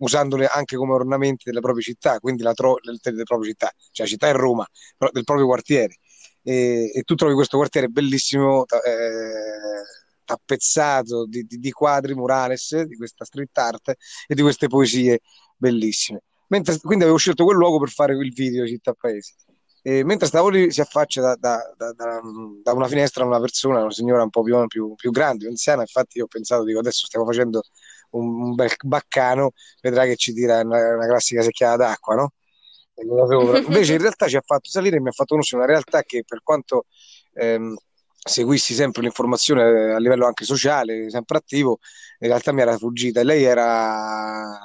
usandole 0.05 0.47
anche 0.47 0.77
come 0.77 0.93
ornamenti 0.93 1.45
delle 1.47 1.61
proprie 1.61 1.83
città, 1.83 2.19
quindi 2.21 2.43
la 2.43 2.53
tro- 2.55 2.79
delle, 2.83 3.23
proprie 3.25 3.51
città, 3.51 3.71
cioè 3.91 4.07
la 4.07 4.13
città 4.13 4.29
è 4.29 4.33
Roma, 4.33 4.67
però 4.97 5.11
del 5.13 5.25
proprio 5.25 5.47
quartiere. 5.47 5.97
E, 6.43 6.91
e 6.95 7.03
tu 7.03 7.15
trovi 7.15 7.35
questo 7.35 7.57
quartiere 7.57 7.89
bellissimo, 7.89 8.65
eh, 8.67 9.83
tappezzato 10.25 11.27
di, 11.27 11.43
di- 11.45 11.59
di 11.59 11.71
quadri 11.71 12.15
murales, 12.15 12.83
di 12.83 12.97
questa 12.97 13.25
street 13.25 13.57
art 13.59 13.95
e 14.27 14.35
di 14.35 14.43
queste 14.43 14.69
poesie 14.69 15.21
bellissime. 15.57 16.23
Mentre, 16.49 16.79
quindi 16.79 17.05
avevo 17.05 17.19
scelto 17.19 17.45
quel 17.45 17.57
luogo 17.57 17.79
per 17.79 17.89
fare 17.91 18.15
il 18.15 18.33
video 18.33 18.67
Città 18.67 18.93
Paese. 18.93 19.35
E 19.87 20.03
mentre 20.03 20.27
stavo 20.27 20.49
lì 20.49 20.71
si 20.71 20.81
affaccia 20.81 21.21
da, 21.21 21.35
da- 21.39 21.75
da- 21.77 21.93
da- 21.93 22.21
da 22.63 22.73
una 22.73 22.89
finestra 22.89 23.25
una 23.25 23.41
persona, 23.41 23.81
una 23.81 23.91
signora 23.91 24.23
un 24.23 24.31
po' 24.31 24.43
più, 24.43 24.67
più- 24.67 24.95
più 24.95 25.11
grande, 25.11 25.41
più 25.41 25.49
anziana, 25.49 25.83
infatti 25.83 26.19
io 26.19 26.25
ho 26.25 26.27
pensato, 26.27 26.65
dico, 26.65 26.79
adesso 26.79 27.05
stiamo 27.07 27.27
facendo 27.27 27.63
un, 28.19 28.55
bel 28.55 28.71
baccano, 28.83 29.53
vedrà 29.81 30.05
che 30.05 30.17
ci 30.17 30.33
tira 30.33 30.61
una, 30.61 30.95
una 30.95 31.07
classica 31.07 31.43
secchiata 31.43 31.77
d'acqua, 31.77 32.15
no? 32.15 32.33
Invece 32.97 33.95
in 33.95 34.01
realtà 34.01 34.29
ci 34.29 34.37
ha 34.37 34.43
fatto 34.45 34.71
salire 34.71 34.97
e 34.97 35.01
mi 35.01 35.09
ha 35.09 35.13
fatto 35.13 35.31
conoscere 35.31 35.63
una 35.63 35.71
realtà 35.71 36.03
che 36.03 36.23
per 36.25 36.43
quanto 36.43 36.87
ehm, 37.35 37.75
seguissi 38.17 38.73
sempre 38.75 39.03
l'informazione 39.03 39.93
a 39.93 39.99
livello 39.99 40.27
anche 40.27 40.45
sociale, 40.45 41.11
sempre 41.11 41.39
attivo, 41.39 41.79
in 42.21 42.29
realtà 42.29 42.53
mi 42.53 42.61
era 42.61 42.77
fuggita. 42.79 43.21
E 43.21 43.25
lei 43.25 43.43
era 43.43 44.59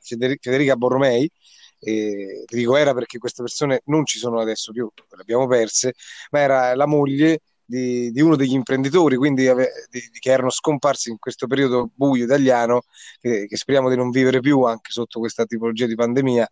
Federi- 0.00 0.38
Federica 0.40 0.76
Borromei, 0.76 1.30
e 1.78 2.44
dico 2.46 2.76
era 2.76 2.94
perché 2.94 3.18
queste 3.18 3.42
persone 3.42 3.82
non 3.86 4.04
ci 4.06 4.18
sono 4.18 4.40
adesso 4.40 4.72
più, 4.72 4.88
le 4.94 5.20
abbiamo 5.20 5.46
perse, 5.46 5.94
ma 6.30 6.40
era 6.40 6.74
la 6.74 6.86
moglie 6.86 7.40
di, 7.64 8.10
di 8.10 8.20
uno 8.20 8.36
degli 8.36 8.52
imprenditori, 8.54 9.16
quindi 9.16 9.44
di- 9.90 10.10
che 10.18 10.30
erano 10.30 10.50
scomparsi 10.50 11.10
in 11.10 11.18
questo 11.18 11.46
periodo 11.46 11.90
buio 11.94 12.24
italiano, 12.24 12.82
che, 13.20 13.46
che 13.46 13.56
speriamo 13.56 13.88
di 13.88 13.96
non 13.96 14.10
vivere 14.10 14.40
più 14.40 14.62
anche 14.62 14.90
sotto 14.90 15.18
questa 15.18 15.44
tipologia 15.44 15.86
di 15.86 15.94
pandemia, 15.94 16.48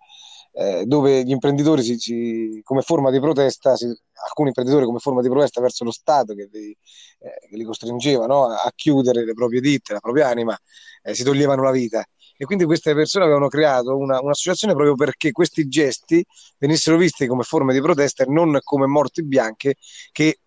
eh, 0.53 0.85
dove 0.87 1.23
gli 1.25 1.31
imprenditori 1.31 1.83
si, 1.83 1.99
si- 1.99 2.61
come 2.65 2.83
forma 2.83 3.11
di 3.11 3.21
protesta, 3.21 3.77
si- 3.77 3.87
alcuni 4.27 4.49
imprenditori 4.49 4.85
come 4.85 4.99
forma 4.99 5.23
di 5.23 5.29
protesta 5.29 5.61
verso 5.61 5.85
lo 5.85 5.91
Stato 5.93 6.35
che 6.35 6.49
li, 6.53 6.77
eh, 7.21 7.49
che 7.49 7.57
li 7.57 7.65
costringeva 7.65 8.27
no, 8.27 8.47
a, 8.47 8.63
a 8.63 8.73
chiudere 8.75 9.25
le 9.25 9.33
proprie 9.35 9.61
ditte, 9.61 9.93
la 9.93 10.01
propria 10.01 10.29
anima, 10.29 10.59
eh, 11.03 11.15
si 11.15 11.23
toglievano 11.25 11.63
la 11.63 11.71
vita. 11.71 12.05
E 12.37 12.47
quindi 12.47 12.65
queste 12.65 12.95
persone 12.95 13.25
avevano 13.25 13.49
creato 13.49 13.97
una, 13.97 14.19
un'associazione 14.21 14.73
proprio 14.73 14.95
perché 14.95 15.31
questi 15.31 15.69
gesti 15.69 16.25
venissero 16.59 16.97
visti 16.97 17.27
come 17.27 17.43
forme 17.43 17.75
di 17.75 17.81
protesta 17.83 18.25
e 18.25 18.27
non 18.31 18.59
come 18.63 18.87
morti 18.87 19.23
bianche 19.23 19.75
che 20.11 20.39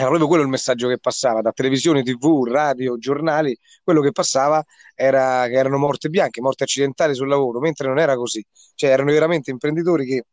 era 0.00 0.08
proprio 0.08 0.28
quello 0.28 0.42
il 0.42 0.48
messaggio 0.48 0.88
che 0.88 0.98
passava 0.98 1.42
da 1.42 1.52
televisione, 1.52 2.02
tv, 2.02 2.44
radio, 2.44 2.96
giornali, 2.96 3.56
quello 3.84 4.00
che 4.00 4.12
passava 4.12 4.64
era 4.94 5.46
che 5.46 5.52
erano 5.52 5.76
morte 5.76 6.08
bianche, 6.08 6.40
morte 6.40 6.64
accidentali 6.64 7.14
sul 7.14 7.28
lavoro, 7.28 7.60
mentre 7.60 7.86
non 7.86 7.98
era 7.98 8.16
così, 8.16 8.44
cioè 8.74 8.90
erano 8.90 9.10
veramente 9.10 9.50
imprenditori 9.50 10.06
che 10.06 10.24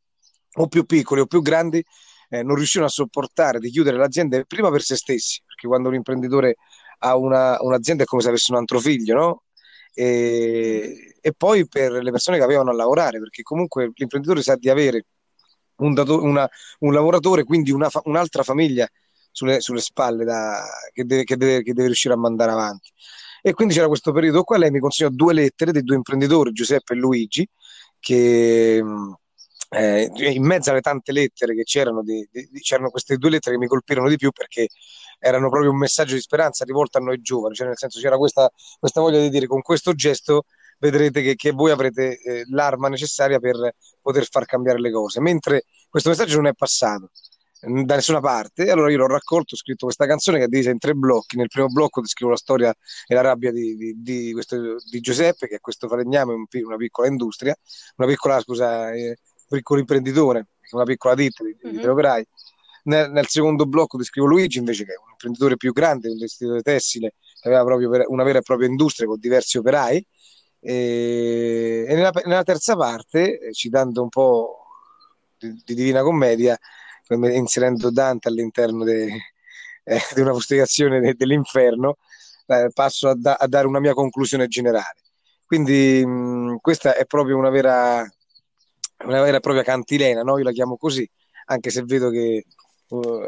o 0.59 0.67
più 0.67 0.85
piccoli 0.85 1.21
o 1.21 1.25
più 1.25 1.41
grandi 1.41 1.83
eh, 2.29 2.43
non 2.43 2.55
riuscivano 2.55 2.89
a 2.89 2.91
sopportare 2.93 3.59
di 3.59 3.69
chiudere 3.69 3.97
l'azienda 3.97 4.41
prima 4.47 4.71
per 4.71 4.81
se 4.81 4.95
stessi, 4.95 5.41
perché 5.45 5.67
quando 5.67 5.89
un 5.89 5.95
imprenditore 5.95 6.55
ha 6.99 7.17
una, 7.17 7.57
un'azienda 7.59 8.03
è 8.03 8.05
come 8.05 8.21
se 8.21 8.29
avesse 8.29 8.51
un 8.53 8.59
altro 8.59 8.79
figlio, 8.79 9.15
no? 9.15 9.43
E, 9.93 11.17
e, 11.19 11.33
poi 11.35 11.67
per 11.67 11.91
le 11.91 12.11
persone 12.11 12.37
che 12.37 12.43
avevano 12.43 12.69
a 12.71 12.73
lavorare, 12.73 13.19
perché 13.19 13.41
comunque 13.43 13.91
l'imprenditore 13.93 14.41
sa 14.41 14.55
di 14.55 14.69
avere 14.69 15.05
un, 15.77 15.93
dato, 15.93 16.21
una, 16.21 16.47
un 16.79 16.93
lavoratore, 16.93 17.43
quindi 17.43 17.71
una, 17.71 17.89
un'altra 18.03 18.43
famiglia 18.43 18.87
sulle, 19.37 19.61
sulle 19.61 19.81
spalle 19.81 20.25
da, 20.25 20.65
che, 20.91 21.05
deve, 21.05 21.23
che, 21.23 21.37
deve, 21.37 21.61
che, 21.61 21.73
deve, 21.73 21.85
riuscire 21.85 22.15
a 22.15 22.17
mandare 22.17 22.51
avanti. 22.51 22.89
E 23.43 23.53
quindi 23.53 23.75
c'era 23.75 23.87
questo 23.87 24.11
periodo 24.11 24.43
qua, 24.43 24.57
lei 24.57 24.71
mi 24.71 24.79
consegnò 24.79 25.11
due 25.11 25.33
lettere 25.33 25.71
dei 25.71 25.83
due 25.83 25.95
imprenditori, 25.95 26.51
Giuseppe 26.51 26.93
e 26.93 26.97
Luigi, 26.97 27.47
che 27.99 28.83
eh, 29.69 30.11
in 30.15 30.43
mezzo 30.43 30.71
alle 30.71 30.81
tante 30.81 31.11
lettere 31.11 31.53
che 31.53 31.63
c'erano, 31.63 32.01
di, 32.01 32.27
di, 32.31 32.49
c'erano 32.61 32.89
queste 32.89 33.17
due 33.17 33.29
lettere 33.29 33.55
che 33.55 33.61
mi 33.61 33.67
colpirono 33.67 34.09
di 34.09 34.17
più 34.17 34.31
perché 34.31 34.69
erano 35.19 35.49
proprio 35.49 35.69
un 35.69 35.77
messaggio 35.77 36.15
di 36.15 36.21
speranza 36.21 36.65
rivolto 36.65 36.97
a 36.97 37.01
noi 37.01 37.21
giovani, 37.21 37.53
cioè 37.53 37.67
nel 37.67 37.77
senso 37.77 37.99
c'era 37.99 38.17
questa, 38.17 38.49
questa 38.79 39.01
voglia 39.01 39.19
di 39.19 39.29
dire 39.29 39.45
con 39.45 39.61
questo 39.61 39.93
gesto 39.93 40.45
vedrete 40.79 41.21
che, 41.21 41.35
che 41.35 41.51
voi 41.51 41.69
avrete 41.71 42.19
eh, 42.19 42.43
l'arma 42.49 42.87
necessaria 42.89 43.39
per 43.39 43.75
poter 44.01 44.27
far 44.27 44.45
cambiare 44.45 44.79
le 44.79 44.91
cose, 44.91 45.21
mentre 45.21 45.65
questo 45.89 46.09
messaggio 46.09 46.37
non 46.37 46.47
è 46.47 46.53
passato 46.53 47.11
da 47.59 47.95
nessuna 47.95 48.19
parte. 48.19 48.69
Allora 48.69 48.91
io 48.91 48.97
l'ho 48.97 49.07
raccolto, 49.07 49.55
ho 49.55 49.57
scritto 49.57 49.85
questa 49.85 50.05
canzone 50.05 50.37
che 50.37 50.45
è 50.45 50.47
divisa 50.47 50.69
in 50.69 50.77
tre 50.77 50.93
blocchi. 50.93 51.37
Nel 51.37 51.47
primo 51.47 51.67
blocco 51.67 52.01
descrivo 52.01 52.31
la 52.31 52.37
storia 52.37 52.73
e 53.07 53.13
la 53.13 53.21
rabbia 53.21 53.51
di, 53.51 53.75
di, 53.75 53.93
di, 53.97 54.33
questo, 54.33 54.77
di 54.89 54.99
Giuseppe, 54.99 55.47
che 55.47 55.55
è 55.55 55.59
questo 55.59 55.87
falegname, 55.87 56.33
un, 56.33 56.45
una 56.49 56.75
piccola 56.75 57.07
industria, 57.07 57.55
una 57.95 58.07
piccola, 58.07 58.39
scusa, 58.41 58.91
eh, 58.93 59.17
piccolo 59.47 59.79
imprenditore, 59.79 60.47
una 60.71 60.83
piccola 60.83 61.15
ditta 61.15 61.43
di, 61.43 61.55
mm-hmm. 61.65 61.77
di 61.79 61.85
operai. 61.85 62.25
Nel, 62.83 63.11
nel, 63.11 63.27
secondo 63.27 63.65
blocco 63.65 63.97
descrivo 63.97 64.27
Luigi 64.27 64.59
invece 64.59 64.85
che 64.85 64.93
è 64.93 64.97
un 64.97 65.11
imprenditore 65.11 65.57
più 65.57 65.73
grande, 65.73 66.09
un 66.09 66.17
vestitore 66.17 66.61
tessile, 66.61 67.15
che 67.41 67.47
aveva 67.49 67.63
proprio 67.65 68.05
una 68.07 68.23
vera 68.23 68.39
e 68.39 68.41
propria 68.43 68.69
industria 68.69 69.07
con 69.07 69.19
diversi 69.19 69.57
operai. 69.57 70.05
E, 70.59 71.85
e 71.87 71.95
nella, 71.95 72.11
nella, 72.25 72.43
terza 72.43 72.75
parte, 72.75 73.39
eh, 73.39 73.53
citando 73.53 74.01
un 74.01 74.09
po' 74.09 74.67
di, 75.37 75.61
di 75.65 75.75
Divina 75.75 76.01
Commedia, 76.01 76.57
inserendo 77.09 77.91
Dante 77.91 78.27
all'interno 78.27 78.85
eh, 78.87 80.01
di 80.13 80.21
una 80.21 80.33
fustigazione 80.33 80.99
de, 80.99 81.13
dell'inferno, 81.15 81.97
eh, 82.47 82.69
passo 82.73 83.09
a, 83.09 83.15
da, 83.15 83.35
a, 83.35 83.47
dare 83.47 83.67
una 83.67 83.79
mia 83.79 83.93
conclusione 83.93 84.47
generale. 84.47 85.01
Quindi 85.45 86.05
mh, 86.05 86.57
questa 86.61 86.95
è 86.95 87.05
proprio 87.05 87.37
una 87.37 87.49
vera, 87.49 88.05
una 89.05 89.21
vera 89.21 89.37
e 89.37 89.39
propria 89.39 89.63
cantilena, 89.63 90.21
no? 90.21 90.37
io 90.37 90.43
la 90.43 90.51
chiamo 90.51 90.77
così, 90.77 91.09
anche 91.45 91.69
se 91.69 91.83
vedo 91.83 92.09
che, 92.09 92.45
uh, 92.89 93.19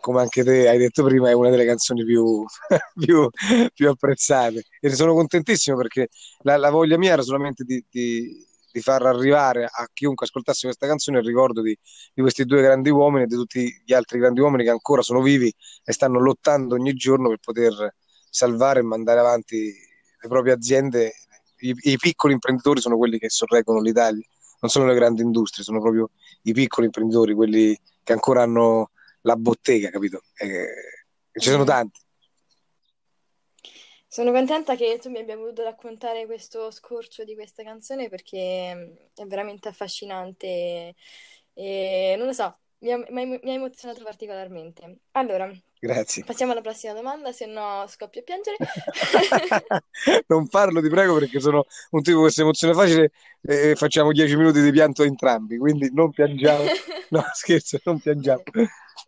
come 0.00 0.20
anche 0.20 0.44
te 0.44 0.68
hai 0.68 0.78
detto 0.78 1.02
prima, 1.04 1.30
è 1.30 1.32
una 1.32 1.50
delle 1.50 1.64
canzoni 1.64 2.04
più, 2.04 2.44
più, 2.94 3.28
più 3.74 3.88
apprezzate. 3.88 4.64
E 4.80 4.88
ne 4.88 4.94
sono 4.94 5.14
contentissimo 5.14 5.76
perché 5.76 6.08
la, 6.42 6.56
la 6.56 6.70
voglia 6.70 6.96
mia 6.96 7.12
era 7.12 7.22
solamente 7.22 7.64
di, 7.64 7.84
di 7.90 8.46
di 8.78 8.80
far 8.80 9.04
arrivare 9.04 9.64
a 9.64 9.88
chiunque 9.92 10.26
ascoltasse 10.26 10.66
questa 10.66 10.86
canzone 10.86 11.18
il 11.18 11.24
ricordo 11.24 11.60
di, 11.60 11.76
di, 12.14 12.22
questi 12.22 12.44
due 12.44 12.62
grandi 12.62 12.90
uomini 12.90 13.24
e 13.24 13.26
di 13.26 13.34
tutti 13.34 13.82
gli 13.84 13.92
altri 13.92 14.18
grandi 14.18 14.40
uomini 14.40 14.64
che 14.64 14.70
ancora 14.70 15.02
sono 15.02 15.20
vivi 15.20 15.52
e 15.84 15.92
stanno 15.92 16.20
lottando 16.20 16.76
ogni 16.76 16.94
giorno 16.94 17.28
per 17.28 17.38
poter 17.38 17.94
salvare 18.30 18.80
e 18.80 18.82
mandare 18.84 19.20
avanti 19.20 19.72
le 20.20 20.28
proprie 20.28 20.52
aziende. 20.52 21.12
I, 21.60 21.74
i 21.76 21.96
piccoli 21.96 22.34
imprenditori 22.34 22.80
sono 22.80 22.96
quelli 22.96 23.18
che 23.18 23.28
sorreggono 23.28 23.80
l'Italia, 23.80 24.24
non 24.60 24.70
sono 24.70 24.86
le 24.86 24.94
grandi 24.94 25.22
industrie, 25.22 25.64
sono 25.64 25.80
proprio 25.80 26.10
i 26.42 26.52
piccoli 26.52 26.86
imprenditori, 26.86 27.34
quelli 27.34 27.76
che 28.04 28.12
ancora 28.12 28.42
hanno 28.42 28.90
la 29.22 29.34
bottega, 29.34 29.90
capito? 29.90 30.22
E, 30.36 30.46
e 31.32 31.40
ci 31.40 31.50
sono 31.50 31.64
tanti. 31.64 32.00
Sono 34.10 34.32
contenta 34.32 34.74
che 34.74 34.98
tu 35.00 35.10
mi 35.10 35.18
abbia 35.18 35.36
voluto 35.36 35.62
raccontare 35.62 36.24
questo 36.24 36.70
scorcio 36.70 37.24
di 37.24 37.34
questa 37.34 37.62
canzone 37.62 38.08
perché 38.08 38.74
mm, 38.74 38.96
è 39.14 39.26
veramente 39.26 39.68
affascinante 39.68 40.94
e 41.52 42.14
non 42.16 42.26
lo 42.26 42.32
so, 42.32 42.56
mi 42.78 42.90
ha, 42.92 43.04
mi 43.10 43.38
ha 43.42 43.52
emozionato 43.52 44.02
particolarmente. 44.02 45.00
Allora, 45.12 45.50
Grazie. 45.78 46.24
passiamo 46.24 46.52
alla 46.52 46.60
prossima 46.60 46.94
domanda, 46.94 47.32
se 47.32 47.44
no 47.46 47.84
scoppio 47.86 48.20
a 48.20 48.24
piangere. 48.24 48.56
non 50.28 50.48
parlo, 50.48 50.80
ti 50.80 50.88
prego, 50.88 51.18
perché 51.18 51.38
sono 51.38 51.66
un 51.90 52.02
tipo 52.02 52.22
che 52.24 52.30
si 52.30 52.40
emoziona 52.40 52.72
facile 52.72 53.10
e 53.42 53.74
facciamo 53.74 54.12
dieci 54.12 54.36
minuti 54.36 54.62
di 54.62 54.70
pianto 54.70 55.02
entrambi, 55.02 55.58
quindi 55.58 55.90
non 55.92 56.10
piangiamo. 56.10 56.64
No, 57.10 57.24
scherzo, 57.32 57.78
non 57.84 57.98
piangiamo. 58.00 58.42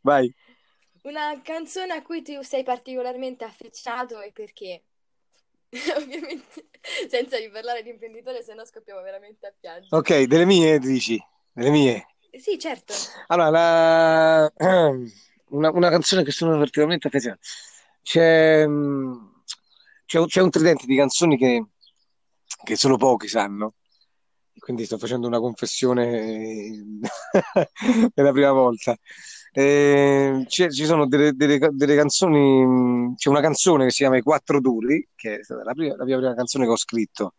Vai. 0.01 0.33
Una 1.03 1.39
canzone 1.43 1.93
a 1.93 2.03
cui 2.03 2.23
tu 2.23 2.41
sei 2.41 2.63
particolarmente 2.63 3.45
affezionato 3.45 4.23
e 4.23 4.33
perché? 4.33 4.85
Ovviamente, 5.97 6.69
senza 7.09 7.39
riparlare 7.39 7.83
di 7.83 7.91
imprenditore, 7.91 8.43
se 8.43 8.55
no 8.55 8.65
scoppiamo 8.65 9.01
veramente 9.03 9.47
a 9.47 9.53
piangere. 9.59 9.97
Ok, 9.97 10.23
delle 10.25 10.45
mie 10.45 10.79
dici? 10.79 11.23
Delle 11.53 11.71
mie? 11.71 12.07
Sì, 12.33 12.59
certo. 12.59 12.93
Allora, 13.29 13.51
la... 13.51 14.53
una, 15.51 15.71
una, 15.71 15.91
canzone 15.91 16.25
che 16.25 16.33
sono 16.33 16.57
particolarmente 16.59 17.07
affezionato. 17.07 17.43
C'è, 18.03 18.67
c'è, 20.07 20.25
c'è, 20.25 20.41
un 20.41 20.51
tridente 20.51 20.87
di 20.87 20.97
canzoni 20.97 21.37
che, 21.37 21.67
che 22.65 22.77
solo 22.77 22.97
pochi 22.97 23.29
sanno. 23.29 23.75
Quindi 24.59 24.85
sto 24.85 24.99
facendo 24.99 25.27
una 25.27 25.39
confessione 25.39 27.01
per 28.13 28.25
la 28.25 28.33
prima 28.33 28.53
volta. 28.53 28.97
Eh, 29.53 30.45
ci 30.49 30.85
sono 30.85 31.07
delle, 31.09 31.33
delle, 31.33 31.59
delle, 31.73 31.97
canzoni, 31.97 33.15
c'è 33.17 33.29
una 33.29 33.41
canzone 33.41 33.85
che 33.85 33.91
si 33.91 33.99
chiama 33.99 34.17
I 34.17 34.23
Quattro 34.23 34.61
Duri, 34.61 35.09
che 35.15 35.41
è 35.41 35.43
stata 35.43 35.65
la, 35.65 35.73
prima, 35.73 35.97
la 35.97 36.05
mia 36.05 36.17
prima 36.19 36.35
canzone 36.35 36.65
che 36.67 36.71
ho 36.71 36.77
scritto, 36.77 37.35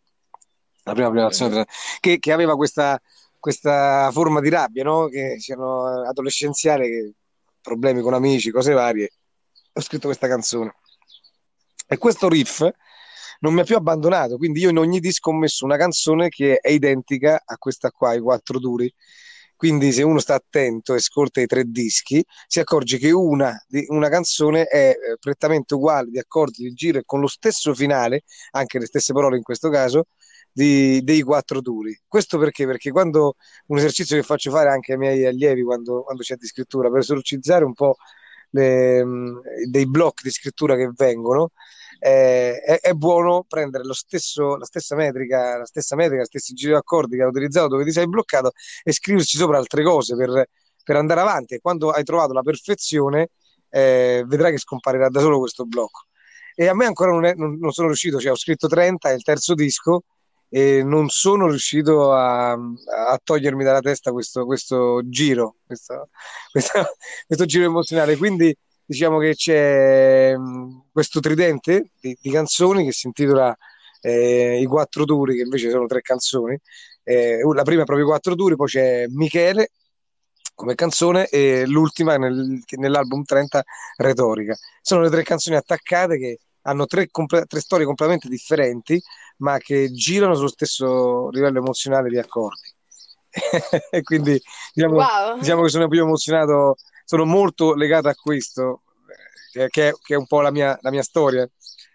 la 0.82 0.92
prima, 0.92 1.08
prima 1.08 1.22
canzone, 1.28 1.64
che, 2.00 2.18
che 2.18 2.32
aveva 2.32 2.54
questa, 2.54 3.00
questa, 3.38 4.10
forma 4.12 4.40
di 4.40 4.50
rabbia, 4.50 4.84
no? 4.84 5.06
che 5.06 5.36
c'erano 5.38 6.06
adolescenziale, 6.06 6.86
che, 6.86 7.14
problemi 7.62 8.02
con 8.02 8.12
amici, 8.12 8.50
cose 8.50 8.72
varie. 8.72 9.12
Ho 9.72 9.80
scritto 9.80 10.08
questa 10.08 10.28
canzone. 10.28 10.74
E 11.86 11.96
questo 11.96 12.28
riff 12.28 12.68
non 13.40 13.54
mi 13.54 13.60
ha 13.60 13.64
più 13.64 13.76
abbandonato, 13.76 14.36
quindi 14.36 14.60
io 14.60 14.70
in 14.70 14.78
ogni 14.78 15.00
disco 15.00 15.30
ho 15.30 15.34
messo 15.34 15.64
una 15.64 15.76
canzone 15.76 16.28
che 16.28 16.58
è 16.58 16.70
identica 16.70 17.42
a 17.44 17.56
questa 17.56 17.90
qua, 17.90 18.14
I 18.14 18.20
Quattro 18.20 18.58
Duri, 18.58 18.92
quindi 19.62 19.92
se 19.92 20.02
uno 20.02 20.18
sta 20.18 20.34
attento 20.34 20.92
e 20.92 20.96
ascolta 20.96 21.40
i 21.40 21.46
tre 21.46 21.62
dischi, 21.64 22.20
si 22.48 22.58
accorge 22.58 22.98
che 22.98 23.12
una, 23.12 23.56
una 23.90 24.08
canzone 24.08 24.64
è 24.64 24.88
eh, 24.88 25.16
prettamente 25.20 25.74
uguale 25.74 26.10
di 26.10 26.18
accordi, 26.18 26.64
di 26.64 26.72
giro 26.72 26.98
e 26.98 27.04
con 27.04 27.20
lo 27.20 27.28
stesso 27.28 27.72
finale, 27.72 28.24
anche 28.50 28.80
le 28.80 28.86
stesse 28.86 29.12
parole 29.12 29.36
in 29.36 29.44
questo 29.44 29.70
caso, 29.70 30.06
di, 30.50 31.00
dei 31.04 31.22
quattro 31.22 31.60
duri. 31.60 31.96
Questo 32.08 32.38
perché? 32.38 32.66
Perché 32.66 32.90
quando 32.90 33.36
un 33.66 33.78
esercizio 33.78 34.16
che 34.16 34.24
faccio 34.24 34.50
fare 34.50 34.68
anche 34.68 34.94
ai 34.94 34.98
miei 34.98 35.24
allievi 35.26 35.62
quando, 35.62 36.02
quando 36.02 36.24
c'è 36.24 36.34
di 36.34 36.46
scrittura, 36.48 36.90
per 36.90 36.98
esorcizzare 36.98 37.64
un 37.64 37.74
po' 37.74 37.94
le, 38.50 39.04
dei 39.70 39.86
blocchi 39.86 40.24
di 40.24 40.30
scrittura 40.32 40.74
che 40.74 40.90
vengono, 40.92 41.52
eh, 42.04 42.60
è, 42.60 42.80
è, 42.80 42.92
buono 42.94 43.44
prendere 43.46 43.84
stesso, 43.94 44.56
la 44.56 44.64
stessa 44.64 44.96
metrica, 44.96 45.58
la 45.58 45.64
stessa 45.64 45.94
metrica, 45.94 46.24
stessi 46.24 46.52
giri 46.52 46.72
di 46.72 46.76
accordi 46.76 47.14
che 47.14 47.22
hai 47.22 47.28
utilizzato 47.28 47.68
dove 47.68 47.84
ti 47.84 47.92
sei 47.92 48.08
bloccato 48.08 48.50
e 48.82 48.90
scriverci 48.90 49.36
sopra 49.36 49.58
altre 49.58 49.84
cose 49.84 50.16
per, 50.16 50.48
per 50.82 50.96
andare 50.96 51.20
avanti. 51.20 51.54
E 51.54 51.60
quando 51.60 51.90
hai 51.90 52.02
trovato 52.02 52.32
la 52.32 52.42
perfezione, 52.42 53.28
eh, 53.70 54.24
vedrai 54.26 54.50
che 54.50 54.58
scomparirà 54.58 55.08
da 55.10 55.20
solo 55.20 55.38
questo 55.38 55.64
blocco. 55.64 56.06
E 56.56 56.66
a 56.66 56.74
me 56.74 56.86
ancora 56.86 57.12
non, 57.12 57.24
è, 57.24 57.34
non, 57.34 57.56
non 57.60 57.70
sono 57.70 57.86
riuscito, 57.86 58.18
cioè 58.18 58.32
ho 58.32 58.36
scritto 58.36 58.66
30, 58.66 59.10
è 59.10 59.12
il 59.12 59.22
terzo 59.22 59.54
disco, 59.54 60.02
e 60.48 60.82
non 60.82 61.08
sono 61.08 61.46
riuscito 61.46 62.12
a, 62.12 62.50
a 62.50 63.20
togliermi 63.22 63.62
dalla 63.62 63.80
testa 63.80 64.10
questo, 64.10 64.44
questo 64.44 65.02
giro, 65.08 65.58
questo, 65.64 66.08
questo, 66.50 66.96
questo 67.28 67.44
giro 67.44 67.66
emozionale. 67.66 68.16
Quindi 68.16 68.54
diciamo 68.84 69.18
che 69.18 69.34
c'è 69.34 70.36
mm, 70.36 70.78
questo 70.92 71.20
tridente 71.20 71.90
di, 72.00 72.16
di 72.20 72.30
canzoni 72.30 72.84
che 72.84 72.92
si 72.92 73.06
intitola 73.06 73.56
eh, 74.00 74.60
I 74.60 74.66
quattro 74.66 75.04
duri, 75.04 75.36
che 75.36 75.42
invece 75.42 75.70
sono 75.70 75.86
tre 75.86 76.00
canzoni. 76.00 76.58
Eh, 77.04 77.40
la 77.54 77.62
prima 77.62 77.82
è 77.82 77.84
proprio 77.84 78.06
i 78.06 78.08
quattro 78.08 78.34
duri, 78.34 78.56
poi 78.56 78.68
c'è 78.68 79.06
Michele 79.08 79.70
come 80.54 80.74
canzone 80.74 81.28
e 81.28 81.66
l'ultima 81.66 82.16
nel, 82.16 82.62
nell'album 82.76 83.22
30 83.24 83.62
Retorica. 83.96 84.56
Sono 84.80 85.02
le 85.02 85.10
tre 85.10 85.22
canzoni 85.22 85.56
attaccate 85.56 86.18
che 86.18 86.38
hanno 86.62 86.86
tre, 86.86 87.08
comple- 87.10 87.46
tre 87.46 87.60
storie 87.60 87.86
completamente 87.86 88.28
differenti, 88.28 89.00
ma 89.38 89.58
che 89.58 89.90
girano 89.90 90.34
sullo 90.34 90.48
stesso 90.48 91.28
livello 91.30 91.58
emozionale 91.58 92.08
di 92.08 92.18
accordi. 92.18 92.70
e 93.90 94.02
quindi 94.02 94.40
diciamo, 94.74 94.94
wow. 94.94 95.38
diciamo 95.38 95.62
che 95.62 95.68
sono 95.70 95.88
più 95.88 96.02
emozionato 96.02 96.76
sono 97.12 97.26
molto 97.26 97.74
legato 97.74 98.08
a 98.08 98.14
questo, 98.14 98.84
che, 99.50 99.68
che, 99.68 99.92
che 100.02 100.14
è 100.14 100.16
un 100.16 100.26
po' 100.26 100.40
la 100.40 100.50
mia, 100.50 100.78
la 100.80 100.90
mia 100.90 101.02
storia, 101.02 101.46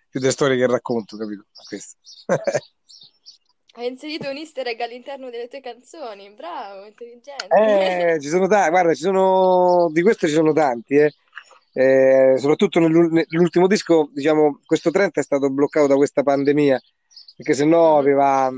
più 0.09 0.19
delle 0.19 0.31
storie 0.31 0.55
che 0.57 0.67
racconto, 0.67 1.17
capito? 1.17 1.45
Questo. 1.67 1.97
Hai 3.73 3.87
inserito 3.87 4.29
un 4.29 4.37
easter 4.37 4.67
egg 4.67 4.79
all'interno 4.79 5.31
delle 5.31 5.47
tue 5.47 5.59
canzoni, 5.59 6.29
bravo, 6.35 6.85
intelligente. 6.85 7.47
Eh, 7.47 8.19
ci 8.21 8.27
sono 8.27 8.47
tanti, 8.47 8.69
guarda, 8.69 8.93
ci 8.93 9.01
sono, 9.01 9.89
di 9.91 10.03
queste 10.03 10.27
ci 10.27 10.33
sono 10.35 10.53
tanti, 10.53 10.95
eh. 10.97 11.13
Eh, 11.73 12.35
soprattutto 12.37 12.79
nell'ultimo 12.79 13.65
disco, 13.67 14.09
diciamo, 14.13 14.61
questo 14.65 14.91
30 14.91 15.19
è 15.19 15.23
stato 15.23 15.49
bloccato 15.49 15.87
da 15.87 15.95
questa 15.95 16.21
pandemia, 16.21 16.79
perché 17.35 17.53
se 17.55 17.65
no 17.65 17.93
Mhm. 17.93 17.97
aveva 17.97 18.51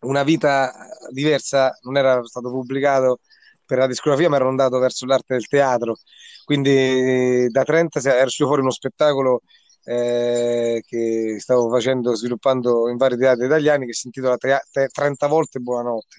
una 0.00 0.22
vita 0.24 0.72
diversa, 1.10 1.76
non 1.82 1.96
era 1.96 2.24
stato 2.24 2.50
pubblicato 2.50 3.20
per 3.66 3.78
la 3.78 3.86
discografia, 3.86 4.28
ma 4.28 4.36
era 4.36 4.48
andato 4.48 4.78
verso 4.78 5.04
l'arte 5.06 5.34
del 5.34 5.46
teatro. 5.48 5.96
Quindi 6.44 7.48
da 7.50 7.64
30 7.64 8.00
si- 8.00 8.08
era 8.08 8.24
uscito 8.24 8.46
fuori 8.46 8.62
uno 8.62 8.70
spettacolo 8.70 9.42
eh, 9.88 10.82
che 10.84 11.36
stavo 11.38 11.68
facendo, 11.70 12.14
sviluppando 12.16 12.88
in 12.88 12.96
vari 12.96 13.16
teatri 13.16 13.46
italiani, 13.46 13.86
che 13.86 13.92
si 13.92 14.06
intitola 14.06 14.36
Trea- 14.36 14.62
Te- 14.70 14.88
30 14.88 15.26
volte 15.28 15.60
Buonanotte. 15.60 16.16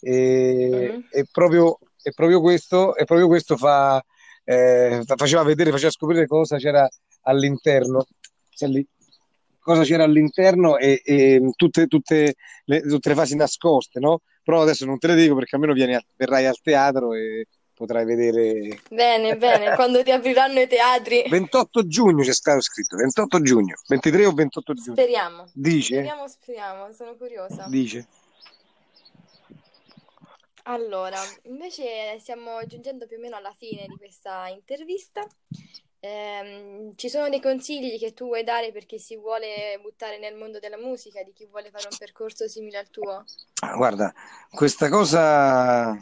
E, 0.00 0.90
Mhm. 0.94 1.04
e 1.10 1.26
proprio, 1.30 1.78
e 2.02 2.12
proprio 2.12 2.40
questo, 2.40 2.94
e 2.96 3.04
proprio 3.04 3.26
questo 3.26 3.56
fa, 3.56 4.02
eh, 4.44 5.02
faceva 5.16 5.42
vedere, 5.42 5.70
faceva 5.70 5.90
scoprire 5.90 6.26
cosa 6.26 6.56
c'era 6.56 6.88
all'interno. 7.22 8.06
C'è 8.54 8.66
lì 8.66 8.86
cosa 9.58 9.82
c'era 9.82 10.04
all'interno 10.04 10.78
e, 10.78 11.00
e 11.04 11.52
tutte, 11.56 11.86
tutte 11.86 12.34
le, 12.64 12.80
tutte 12.82 13.08
le 13.08 13.14
fasi 13.14 13.36
nascoste, 13.36 14.00
no? 14.00 14.20
Però 14.42 14.62
adesso 14.62 14.86
non 14.86 14.98
te 14.98 15.08
le 15.08 15.14
dico 15.14 15.34
perché 15.34 15.56
almeno 15.56 15.74
vieni 15.74 15.98
verrai 16.16 16.46
al 16.46 16.60
teatro 16.60 17.14
e 17.14 17.46
potrai 17.78 18.04
vedere. 18.04 18.80
Bene, 18.90 19.36
bene, 19.36 19.74
quando 19.76 20.02
ti 20.02 20.10
apriranno 20.10 20.60
i 20.60 20.66
teatri, 20.66 21.24
28 21.28 21.86
giugno 21.86 22.22
c'è 22.22 22.32
stato 22.32 22.60
scritto, 22.60 22.96
28 22.96 23.40
giugno, 23.40 23.74
23 23.86 24.26
o 24.26 24.32
28 24.32 24.74
giugno. 24.74 24.92
speriamo. 24.94 25.50
Dice? 25.54 25.94
Speriamo, 25.94 26.28
speriamo, 26.28 26.92
sono 26.92 27.14
curiosa. 27.16 27.66
Dice. 27.68 28.06
Allora, 30.64 31.18
invece 31.44 32.18
stiamo 32.18 32.66
giungendo 32.66 33.06
più 33.06 33.16
o 33.16 33.20
meno 33.20 33.36
alla 33.36 33.54
fine 33.56 33.86
di 33.86 33.96
questa 33.96 34.48
intervista. 34.48 35.26
Ehm, 36.00 36.92
ci 36.94 37.08
sono 37.08 37.28
dei 37.28 37.40
consigli 37.40 37.98
che 37.98 38.14
tu 38.14 38.26
vuoi 38.26 38.44
dare 38.44 38.70
per 38.70 38.86
chi 38.86 38.98
si 38.98 39.16
vuole 39.16 39.78
buttare 39.82 40.18
nel 40.18 40.36
mondo 40.36 40.58
della 40.58 40.78
musica, 40.78 41.22
di 41.22 41.32
chi 41.32 41.46
vuole 41.46 41.70
fare 41.70 41.88
un 41.90 41.96
percorso 41.98 42.46
simile 42.46 42.78
al 42.78 42.90
tuo? 42.90 43.24
Ah, 43.62 43.74
guarda, 43.74 44.14
questa 44.50 44.88
cosa, 44.88 45.96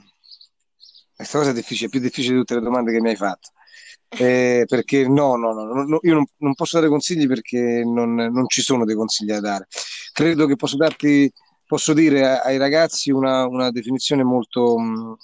questa 1.15 1.39
cosa 1.39 1.51
è 1.51 1.55
difficile, 1.55 1.89
più 1.89 2.01
difficile 2.01 2.35
di 2.35 2.41
tutte 2.41 2.55
le 2.55 2.61
domande 2.61 2.93
che 2.93 3.01
mi 3.01 3.09
hai 3.09 3.17
fatto. 3.17 3.51
Eh, 4.09 4.65
perché 4.67 5.09
no, 5.09 5.37
no, 5.37 5.53
no, 5.53 5.85
no, 5.85 5.99
io 6.03 6.15
non, 6.15 6.25
non 6.39 6.55
posso 6.55 6.77
dare 6.77 6.89
consigli 6.89 7.27
perché 7.27 7.83
non, 7.85 8.15
non 8.15 8.47
ci 8.49 8.63
sono 8.63 8.85
dei 8.85 8.95
consigli 8.95 9.29
da 9.29 9.41
dare. 9.41 9.67
Credo 10.13 10.47
che 10.47 10.57
posso 10.57 10.77
darti, 10.77 11.31
posso 11.67 11.93
dire 11.93 12.39
ai 12.41 12.59
ragazzi 12.59 13.11
una, 13.11 13.47
una 13.47 13.71
definizione 13.71 14.23
molto, 14.23 14.79
mh, 14.79 15.17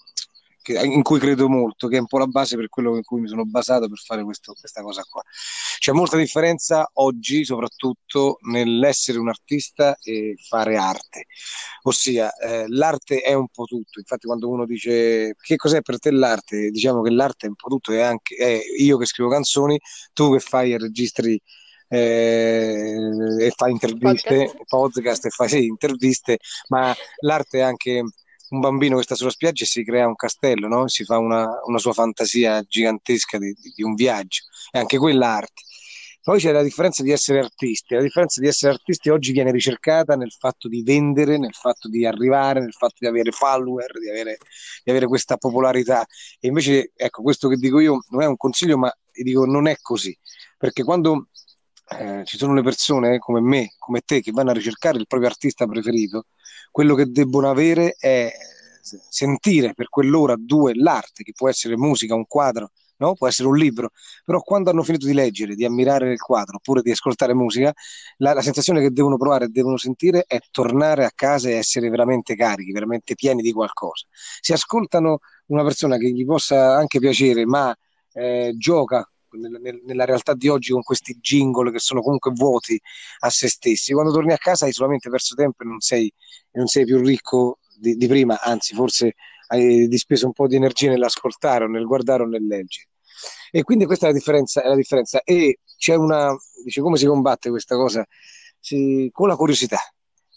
che- 0.62 0.78
in 0.80 1.02
cui 1.02 1.18
credo 1.18 1.48
molto, 1.48 1.88
che 1.88 1.96
è 1.96 2.00
un 2.00 2.06
po' 2.06 2.18
la 2.18 2.26
base 2.26 2.56
per 2.56 2.68
quello 2.68 2.96
in 2.96 3.02
cui 3.02 3.20
mi 3.20 3.28
sono 3.28 3.44
basato 3.44 3.88
per 3.88 3.98
fare 3.98 4.22
questo- 4.24 4.54
questa 4.58 4.82
cosa 4.82 5.02
qua. 5.08 5.22
C'è 5.78 5.92
molta 5.92 6.16
differenza 6.16 6.88
oggi, 6.94 7.44
soprattutto 7.44 8.38
nell'essere 8.42 9.18
un 9.18 9.28
artista 9.28 9.96
e 10.00 10.36
fare 10.48 10.76
arte. 10.76 11.26
Ossia, 11.82 12.32
eh, 12.36 12.64
l'arte 12.68 13.20
è 13.20 13.34
un 13.34 13.48
po' 13.52 13.64
tutto. 13.64 13.98
Infatti, 13.98 14.26
quando 14.26 14.48
uno 14.48 14.64
dice 14.64 15.34
che 15.40 15.56
cos'è 15.56 15.82
per 15.82 15.98
te 15.98 16.10
l'arte, 16.10 16.70
diciamo 16.70 17.02
che 17.02 17.10
l'arte 17.10 17.46
è 17.46 17.48
un 17.48 17.56
po' 17.56 17.68
tutto, 17.68 17.92
è 17.92 18.00
anche 18.00 18.36
è 18.36 18.60
io 18.78 18.96
che 18.98 19.06
scrivo 19.06 19.28
canzoni, 19.28 19.78
tu 20.12 20.32
che 20.32 20.38
fai 20.38 20.72
e 20.72 20.78
registri 20.78 21.40
eh, 21.88 22.96
e 23.40 23.52
fai 23.54 23.70
interviste, 23.70 24.36
Podcast. 24.36 24.64
podcast 24.66 25.24
e 25.26 25.30
fai 25.30 25.48
sì, 25.48 25.66
interviste, 25.66 26.38
ma 26.68 26.94
l'arte 27.20 27.58
è 27.58 27.62
anche 27.62 28.02
un 28.52 28.60
bambino 28.60 28.96
che 28.96 29.02
sta 29.02 29.14
sulla 29.14 29.30
spiaggia 29.30 29.64
e 29.64 29.66
si 29.66 29.82
crea 29.82 30.06
un 30.06 30.14
castello, 30.14 30.68
no? 30.68 30.86
Si 30.88 31.04
fa 31.04 31.18
una, 31.18 31.48
una 31.64 31.78
sua 31.78 31.92
fantasia 31.92 32.62
gigantesca 32.62 33.38
di, 33.38 33.54
di 33.74 33.82
un 33.82 33.94
viaggio, 33.94 34.44
e 34.70 34.78
anche 34.78 34.98
quella 34.98 35.28
arte. 35.28 35.62
Poi 36.22 36.38
c'è 36.38 36.52
la 36.52 36.62
differenza 36.62 37.02
di 37.02 37.10
essere 37.10 37.40
artisti. 37.40 37.94
La 37.94 38.02
differenza 38.02 38.40
di 38.40 38.46
essere 38.46 38.72
artisti 38.72 39.08
oggi 39.08 39.32
viene 39.32 39.50
ricercata 39.50 40.14
nel 40.14 40.30
fatto 40.30 40.68
di 40.68 40.82
vendere, 40.84 41.36
nel 41.36 41.52
fatto 41.52 41.88
di 41.88 42.06
arrivare, 42.06 42.60
nel 42.60 42.72
fatto 42.72 42.94
di 43.00 43.06
avere 43.06 43.32
follower, 43.32 43.98
di 43.98 44.08
avere, 44.08 44.36
di 44.84 44.90
avere 44.90 45.06
questa 45.08 45.36
popolarità. 45.36 46.06
E 46.38 46.46
invece, 46.46 46.92
ecco, 46.94 47.22
questo 47.22 47.48
che 47.48 47.56
dico 47.56 47.80
io 47.80 48.04
non 48.10 48.22
è 48.22 48.26
un 48.26 48.36
consiglio, 48.36 48.78
ma 48.78 48.92
dico 49.10 49.46
non 49.46 49.66
è 49.66 49.76
così. 49.80 50.16
Perché 50.56 50.84
quando 50.84 51.26
eh, 51.98 52.24
ci 52.24 52.36
sono 52.36 52.54
le 52.54 52.62
persone 52.62 53.18
come 53.18 53.40
me, 53.40 53.74
come 53.78 54.00
te, 54.00 54.20
che 54.20 54.32
vanno 54.32 54.50
a 54.50 54.54
ricercare 54.54 54.98
il 54.98 55.06
proprio 55.06 55.28
artista 55.28 55.66
preferito, 55.66 56.26
quello 56.70 56.94
che 56.94 57.06
debbono 57.06 57.50
avere 57.50 57.94
è 57.98 58.32
sentire 58.82 59.74
per 59.74 59.88
quell'ora, 59.88 60.34
due, 60.38 60.74
l'arte, 60.74 61.22
che 61.22 61.32
può 61.34 61.48
essere 61.48 61.76
musica, 61.76 62.14
un 62.14 62.26
quadro, 62.26 62.70
no? 62.96 63.14
Può 63.14 63.26
essere 63.26 63.48
un 63.48 63.56
libro, 63.56 63.90
però 64.24 64.40
quando 64.40 64.70
hanno 64.70 64.82
finito 64.82 65.06
di 65.06 65.12
leggere, 65.12 65.54
di 65.54 65.64
ammirare 65.64 66.12
il 66.12 66.20
quadro 66.20 66.56
oppure 66.56 66.82
di 66.82 66.90
ascoltare 66.90 67.34
musica, 67.34 67.72
la, 68.18 68.32
la 68.32 68.42
sensazione 68.42 68.80
che 68.80 68.90
devono 68.90 69.16
provare 69.16 69.46
e 69.46 69.48
devono 69.48 69.76
sentire 69.76 70.24
è 70.26 70.38
tornare 70.50 71.04
a 71.04 71.10
casa 71.14 71.48
e 71.48 71.54
essere 71.54 71.88
veramente 71.90 72.34
carichi, 72.34 72.72
veramente 72.72 73.14
pieni 73.14 73.42
di 73.42 73.52
qualcosa. 73.52 74.06
Se 74.40 74.52
ascoltano 74.52 75.18
una 75.46 75.62
persona 75.62 75.96
che 75.96 76.10
gli 76.10 76.24
possa 76.24 76.76
anche 76.76 76.98
piacere, 76.98 77.44
ma 77.44 77.74
eh, 78.12 78.54
gioca 78.56 79.06
nel- 79.38 79.58
nel- 79.60 79.80
nella 79.84 80.04
realtà 80.04 80.34
di 80.34 80.48
oggi 80.48 80.72
con 80.72 80.82
questi 80.82 81.18
jingle 81.20 81.70
che 81.72 81.78
sono 81.78 82.00
comunque 82.02 82.32
vuoti 82.32 82.80
a 83.20 83.30
se 83.30 83.48
stessi, 83.48 83.92
quando 83.92 84.12
torni 84.12 84.32
a 84.32 84.38
casa 84.38 84.66
hai 84.66 84.72
solamente 84.72 85.10
perso 85.10 85.34
tempo 85.34 85.62
e 85.62 85.66
non 85.66 85.80
sei, 85.80 86.12
non 86.52 86.66
sei 86.66 86.84
più 86.84 86.98
ricco 86.98 87.58
di, 87.78 87.96
di 87.96 88.06
prima, 88.06 88.40
anzi 88.40 88.74
forse 88.74 89.14
hai 89.48 89.86
dispeso 89.88 90.26
un 90.26 90.32
po' 90.32 90.46
di 90.46 90.56
energia 90.56 90.90
nell'ascoltare 90.90 91.64
o 91.64 91.68
nel 91.68 91.84
guardare 91.84 92.22
o 92.22 92.26
nel 92.26 92.46
leggere. 92.46 92.88
E 93.50 93.62
quindi 93.62 93.84
questa 93.86 94.06
è 94.06 94.08
la 94.10 94.14
differenza, 94.16 94.62
è 94.62 94.68
la 94.68 94.74
differenza. 94.74 95.20
E 95.22 95.58
c'è 95.76 95.94
una, 95.94 96.34
dice, 96.64 96.80
come 96.80 96.96
si 96.96 97.06
combatte 97.06 97.50
questa 97.50 97.76
cosa? 97.76 98.04
Si- 98.58 99.08
con 99.12 99.28
la 99.28 99.36
curiosità, 99.36 99.78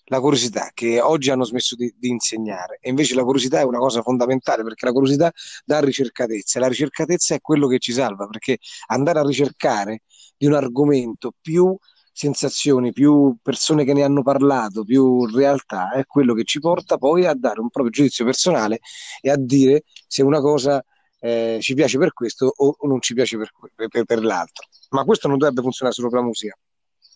la 0.05 0.19
curiosità 0.19 0.71
che 0.73 1.01
oggi 1.01 1.29
hanno 1.31 1.43
smesso 1.43 1.75
di, 1.75 1.93
di 1.97 2.09
insegnare. 2.09 2.79
E 2.81 2.89
invece 2.89 3.15
la 3.15 3.23
curiosità 3.23 3.59
è 3.59 3.63
una 3.63 3.79
cosa 3.79 4.01
fondamentale 4.01 4.63
perché 4.63 4.85
la 4.85 4.91
curiosità 4.91 5.31
dà 5.63 5.79
ricercatezza 5.79 6.57
e 6.57 6.61
la 6.61 6.67
ricercatezza 6.67 7.35
è 7.35 7.41
quello 7.41 7.67
che 7.67 7.79
ci 7.79 7.91
salva 7.91 8.27
perché 8.27 8.57
andare 8.87 9.19
a 9.19 9.23
ricercare 9.23 10.03
di 10.37 10.45
un 10.45 10.53
argomento 10.53 11.33
più 11.39 11.75
sensazioni, 12.11 12.93
più 12.93 13.35
persone 13.41 13.83
che 13.83 13.93
ne 13.93 14.03
hanno 14.03 14.23
parlato, 14.23 14.85
più 14.85 15.25
realtà, 15.25 15.91
è 15.91 16.05
quello 16.05 16.33
che 16.33 16.45
ci 16.45 16.59
porta 16.59 16.97
poi 16.97 17.25
a 17.25 17.33
dare 17.33 17.59
un 17.59 17.69
proprio 17.69 17.91
giudizio 17.91 18.23
personale 18.23 18.79
e 19.19 19.29
a 19.29 19.35
dire 19.37 19.83
se 20.07 20.23
una 20.23 20.39
cosa 20.39 20.81
eh, 21.19 21.57
ci 21.59 21.73
piace 21.73 21.97
per 21.97 22.13
questo 22.13 22.53
o, 22.55 22.77
non 22.83 23.01
ci 23.01 23.13
piace 23.13 23.37
per, 23.37 23.51
per- 23.89 24.05
per 24.05 24.23
l'altro. 24.23 24.67
Ma 24.91 25.03
questo 25.03 25.27
non 25.27 25.37
dovrebbe 25.37 25.61
funzionare 25.61 25.93
solo 25.93 26.09
per 26.09 26.19
la 26.19 26.25
musica, 26.25 26.57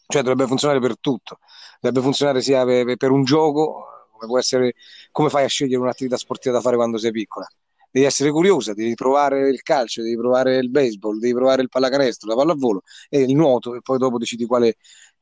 cioè 0.05 0.21
dovrebbe 0.21 0.47
funzionare 0.47 0.81
per 0.81 0.99
tutto, 0.99 1.37
dovrebbe 1.79 2.01
funzionare 2.03 2.41
sia 2.41 2.65
per, 2.65 2.95
per 2.97 3.11
un 3.11 3.23
gioco, 3.23 3.85
come 4.11 4.27
può 4.27 4.37
essere, 4.39 4.73
come 5.11 5.29
fai 5.29 5.43
a 5.45 5.47
scegliere 5.47 5.81
un'attività 5.81 6.17
sportiva 6.17 6.55
da 6.55 6.61
fare 6.61 6.75
quando 6.75 6.97
sei 6.97 7.11
piccola. 7.11 7.47
Devi 7.91 8.05
essere 8.05 8.29
curiosa, 8.31 8.73
devi 8.73 8.93
provare 8.93 9.49
il 9.49 9.61
calcio, 9.63 10.03
devi 10.03 10.15
provare 10.15 10.57
il 10.57 10.69
baseball, 10.69 11.17
devi 11.17 11.33
provare 11.33 11.61
il 11.63 11.69
pallacanestro, 11.69 12.29
la 12.29 12.35
pallavolo 12.35 12.83
e 13.09 13.21
il 13.21 13.33
nuoto 13.35 13.73
e 13.75 13.81
poi 13.81 13.97
dopo 13.97 14.17
decidi 14.19 14.45
quale 14.45 14.75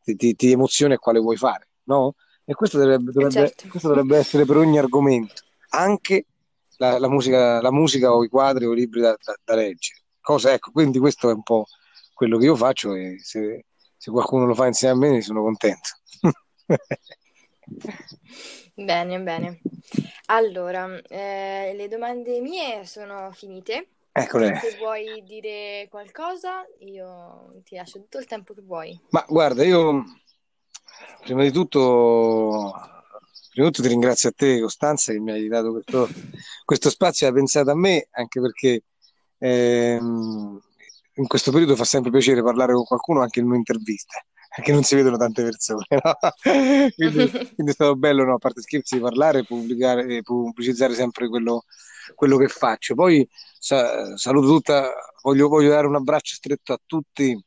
ti, 0.04 0.16
ti- 0.16 0.36
ti 0.36 0.52
emoziona 0.52 0.96
e 0.96 0.98
quale 0.98 1.20
vuoi 1.20 1.38
fare, 1.38 1.70
no? 1.84 2.16
E 2.44 2.54
questo 2.54 2.78
dovrebbe, 2.78 3.10
Eh, 3.12 3.14
dovrebbe- 3.14 3.34
certo. 3.48 3.68
questo 3.70 3.88
dovrebbe 3.88 4.18
essere 4.18 4.46
per 4.46 4.58
ogni 4.58 4.78
argomento, 4.78 5.44
anche 5.70 6.26
la, 6.78 7.00
la 7.00 7.10
musica, 7.10 7.62
la 7.62 7.72
musica 7.72 8.14
o 8.14 8.24
i 8.24 8.30
quadri 8.30 8.66
o 8.66 8.74
i 8.74 8.76
libri 8.76 9.00
da, 9.02 9.16
da- 9.24 9.38
da 9.44 9.56
leggere. 9.56 10.02
Cosa, 10.20 10.52
ecco, 10.52 10.72
quindi 10.72 11.00
questo 11.00 11.30
è 11.30 11.34
un 11.34 11.44
po' 11.44 11.66
quello 12.14 12.38
che 12.38 12.46
io 12.46 12.56
faccio 12.56 12.94
e 12.96 13.18
se, 13.22 13.66
se 13.96 14.12
qualcuno 14.12 14.46
lo 14.46 14.54
fa 14.54 14.68
insieme 14.68 14.94
a 14.94 14.98
me 14.98 15.10
ne 15.16 15.22
sono 15.22 15.42
contento. 15.42 15.90
Bene, 18.74 19.22
bene. 19.22 19.60
Allora, 20.28 21.02
eh, 21.08 21.74
le 21.76 21.88
domande 21.88 22.40
mie 22.42 22.86
sono 22.86 23.32
finite. 23.32 23.90
Eccole. 24.12 24.60
Se 24.60 24.78
vuoi 24.78 25.24
dire 25.24 25.88
qualcosa, 25.90 26.66
io 26.80 27.62
ti 27.64 27.76
lascio 27.76 28.00
tutto 28.00 28.20
il 28.20 28.26
tempo 28.26 28.54
che 28.54 28.62
vuoi. 28.62 29.00
Ma 29.10 29.26
guarda, 29.28 29.64
io 29.64 30.04
prima 31.24 31.44
di 31.44 31.52
tutto, 31.52 32.74
prima 33.52 33.68
di 33.68 33.74
tutto 33.74 33.82
ti 33.82 33.88
ringrazio 33.88 34.30
a 34.30 34.34
te, 34.36 34.60
Costanza, 34.60 35.12
che 35.12 35.20
mi 35.20 35.32
hai 35.32 35.48
dato 35.48 35.72
questo, 35.72 36.10
questo 36.66 36.90
spazio, 36.90 37.28
hai 37.28 37.34
pensato 37.34 37.72
a 37.72 37.76
me, 37.76 38.08
anche 38.12 38.42
perché 38.42 38.84
ehm, 39.38 40.62
in 41.14 41.28
questo 41.28 41.52
periodo 41.52 41.76
fa 41.76 41.84
sempre 41.84 42.12
piacere 42.12 42.44
parlare 42.44 42.74
con 42.74 42.86
qualcuno 42.86 43.22
anche 43.22 43.40
in 43.40 43.48
un'intervista. 43.48 44.24
Perché 44.58 44.72
non 44.72 44.82
si 44.82 44.96
vedono 44.96 45.18
tante 45.18 45.44
persone, 45.44 45.86
no? 46.04 46.18
quindi, 46.96 47.30
quindi, 47.54 47.72
è 47.72 47.74
stato 47.74 47.96
bello, 47.96 48.24
no? 48.24 48.34
a 48.34 48.38
parte 48.40 48.62
scherzi, 48.62 49.00
parlare 49.00 49.46
e 49.48 50.22
pubblicizzare 50.24 50.96
sempre 50.96 51.30
quello, 51.30 51.66
quello, 52.16 52.38
che 52.38 52.48
faccio. 52.48 52.96
Poi 52.96 53.28
sa, 53.60 54.18
saluto 54.18 54.48
tutta, 54.48 54.92
voglio, 55.22 55.48
voglio, 55.48 55.70
dare 55.70 55.86
un 55.86 55.94
abbraccio 55.94 56.34
stretto 56.34 56.74
a 56.74 56.80
tutti, 56.84 57.40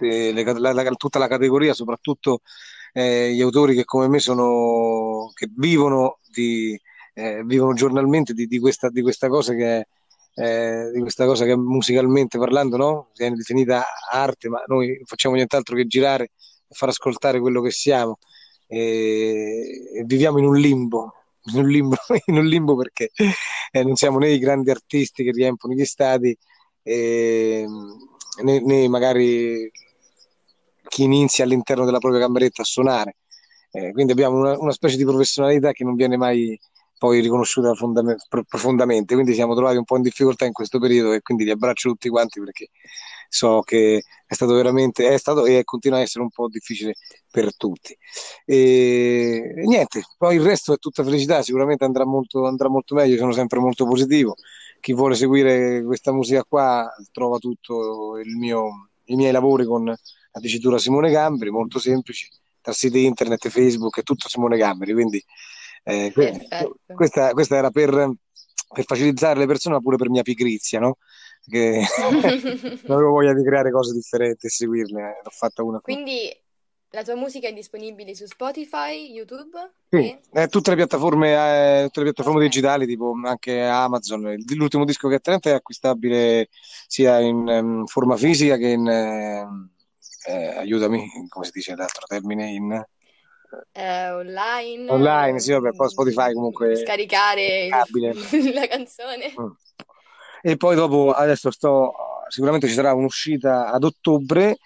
le, 0.00 0.32
la, 0.58 0.72
la, 0.72 0.90
tutta 0.96 1.20
la 1.20 1.28
categoria, 1.28 1.72
soprattutto 1.72 2.40
eh, 2.92 3.32
gli 3.32 3.40
autori 3.40 3.76
che 3.76 3.84
come 3.84 4.08
me 4.08 4.18
sono, 4.18 5.30
che 5.34 5.48
vivono, 5.54 6.18
di, 6.28 6.76
eh, 7.14 7.44
vivono 7.44 7.74
giornalmente 7.74 8.32
di, 8.32 8.48
di, 8.48 8.58
questa, 8.58 8.90
di 8.90 9.02
questa 9.02 9.28
cosa 9.28 9.54
che 9.54 9.78
è 9.78 9.86
eh, 10.38 10.90
di 10.92 11.00
questa 11.00 11.24
cosa 11.24 11.46
che 11.46 11.56
musicalmente 11.56 12.38
parlando 12.38 12.76
no? 12.76 13.10
viene 13.16 13.36
definita 13.36 13.86
arte, 14.10 14.50
ma 14.50 14.62
noi 14.66 15.00
facciamo 15.04 15.34
nient'altro 15.34 15.74
che 15.74 15.86
girare 15.86 16.24
e 16.68 16.74
far 16.74 16.90
ascoltare 16.90 17.40
quello 17.40 17.62
che 17.62 17.70
siamo 17.70 18.18
e, 18.66 19.90
e 19.94 20.04
viviamo 20.04 20.38
in 20.38 20.44
un 20.44 20.56
limbo, 20.58 21.14
in 21.54 21.60
un 21.60 21.68
limbo, 21.68 21.96
in 22.26 22.36
un 22.36 22.44
limbo 22.44 22.76
perché 22.76 23.10
eh, 23.70 23.82
non 23.82 23.96
siamo 23.96 24.18
né 24.18 24.30
i 24.30 24.38
grandi 24.38 24.70
artisti 24.70 25.24
che 25.24 25.30
riempiono 25.30 25.74
gli 25.74 25.84
stadi 25.86 26.36
eh, 26.82 27.66
né, 28.42 28.60
né, 28.60 28.88
magari 28.88 29.70
chi 30.86 31.02
inizia 31.04 31.44
all'interno 31.44 31.86
della 31.86 31.98
propria 31.98 32.20
cameretta 32.20 32.60
a 32.62 32.66
suonare. 32.66 33.16
Eh, 33.70 33.92
quindi 33.92 34.12
abbiamo 34.12 34.36
una, 34.36 34.58
una 34.58 34.72
specie 34.72 34.96
di 34.96 35.04
professionalità 35.04 35.72
che 35.72 35.82
non 35.82 35.94
viene 35.94 36.16
mai 36.16 36.58
poi 36.98 37.20
riconosciuta 37.20 37.72
profondamente, 38.48 39.14
quindi 39.14 39.34
siamo 39.34 39.54
trovati 39.54 39.76
un 39.76 39.84
po' 39.84 39.96
in 39.96 40.02
difficoltà 40.02 40.44
in 40.46 40.52
questo 40.52 40.78
periodo 40.78 41.12
e 41.12 41.20
quindi 41.20 41.44
li 41.44 41.50
abbraccio 41.50 41.90
tutti 41.90 42.08
quanti 42.08 42.40
perché 42.40 42.70
so 43.28 43.60
che 43.60 44.02
è 44.26 44.34
stato 44.34 44.54
veramente, 44.54 45.08
è 45.08 45.18
stato 45.18 45.46
e 45.46 45.62
continua 45.64 45.98
a 45.98 46.00
essere 46.00 46.22
un 46.24 46.30
po' 46.30 46.48
difficile 46.48 46.94
per 47.30 47.56
tutti. 47.56 47.96
E, 48.44 49.52
e 49.56 49.66
niente, 49.66 50.02
poi 50.16 50.36
il 50.36 50.42
resto 50.42 50.72
è 50.72 50.78
tutta 50.78 51.04
felicità, 51.04 51.42
sicuramente 51.42 51.84
andrà 51.84 52.04
molto, 52.04 52.46
andrà 52.46 52.68
molto 52.68 52.94
meglio, 52.94 53.16
sono 53.16 53.32
sempre 53.32 53.58
molto 53.58 53.86
positivo. 53.86 54.34
Chi 54.80 54.92
vuole 54.92 55.14
seguire 55.14 55.82
questa 55.84 56.12
musica 56.12 56.44
qua 56.44 56.88
trova 57.12 57.38
tutto 57.38 58.18
mio, 58.38 58.90
i 59.04 59.16
miei 59.16 59.32
lavori 59.32 59.64
con 59.64 59.84
la 59.84 60.40
dicitura 60.40 60.78
Simone 60.78 61.10
Gambri, 61.10 61.50
molto 61.50 61.78
semplici, 61.78 62.28
tra 62.60 62.72
siti 62.72 63.04
internet, 63.04 63.48
Facebook, 63.48 63.98
è 63.98 64.02
tutto 64.02 64.28
Simone 64.28 64.56
Gambri, 64.56 64.92
quindi 64.92 65.22
eh, 65.88 66.12
questa, 66.92 67.30
questa, 67.30 67.56
era 67.56 67.70
per, 67.70 67.90
per, 67.90 68.84
facilitare 68.84 69.38
le 69.38 69.46
persone, 69.46 69.76
ma 69.76 69.80
pure 69.80 69.96
per 69.96 70.10
mia 70.10 70.22
pigrizia, 70.22 70.80
no? 70.80 70.98
Che 71.48 71.80
non 72.00 72.14
avevo 72.90 73.10
voglia 73.10 73.32
di 73.32 73.44
creare 73.44 73.70
cose 73.70 73.92
differenti 73.92 74.46
e 74.46 74.50
seguirle, 74.50 75.20
l'ho 75.22 75.30
fatta 75.30 75.62
una. 75.62 75.78
Quindi 75.78 76.28
la 76.90 77.04
tua 77.04 77.14
musica 77.14 77.46
è 77.46 77.52
disponibile 77.52 78.16
su 78.16 78.26
Spotify, 78.26 79.12
YouTube? 79.12 79.74
Sì, 79.88 80.18
e... 80.32 80.48
tutte 80.48 80.70
le 80.70 80.76
piattaforme, 80.76 81.82
eh, 81.82 81.84
tutte 81.84 82.00
le 82.00 82.04
piattaforme 82.06 82.38
okay. 82.38 82.48
digitali, 82.48 82.86
tipo 82.86 83.14
anche 83.24 83.60
Amazon. 83.62 84.34
L'ultimo 84.56 84.84
disco 84.84 85.08
che 85.08 85.16
è 85.16 85.20
Trent 85.20 85.46
è 85.46 85.52
acquistabile 85.52 86.48
sia 86.88 87.20
in 87.20 87.46
um, 87.46 87.86
forma 87.86 88.16
fisica 88.16 88.56
che 88.56 88.68
in, 88.70 88.88
eh, 88.88 89.46
eh, 90.26 90.56
aiutami, 90.56 91.06
come 91.28 91.44
si 91.44 91.52
dice 91.52 91.76
l'altro 91.76 92.06
termine, 92.06 92.50
in 92.50 92.84
eh, 93.72 94.10
online. 94.10 94.90
Online, 94.90 95.38
sì, 95.38 95.52
vabbè, 95.52 95.70
poi 95.72 95.88
Spotify 95.88 96.32
comunque. 96.32 96.76
Scaricare 96.76 97.68
la 98.52 98.66
canzone. 98.66 99.34
Mm. 99.40 99.50
E 100.42 100.56
poi 100.56 100.76
dopo, 100.76 101.12
adesso 101.12 101.50
sto, 101.50 101.92
sicuramente 102.28 102.68
ci 102.68 102.74
sarà 102.74 102.94
un'uscita 102.94 103.70
ad 103.70 103.84
ottobre 103.84 104.58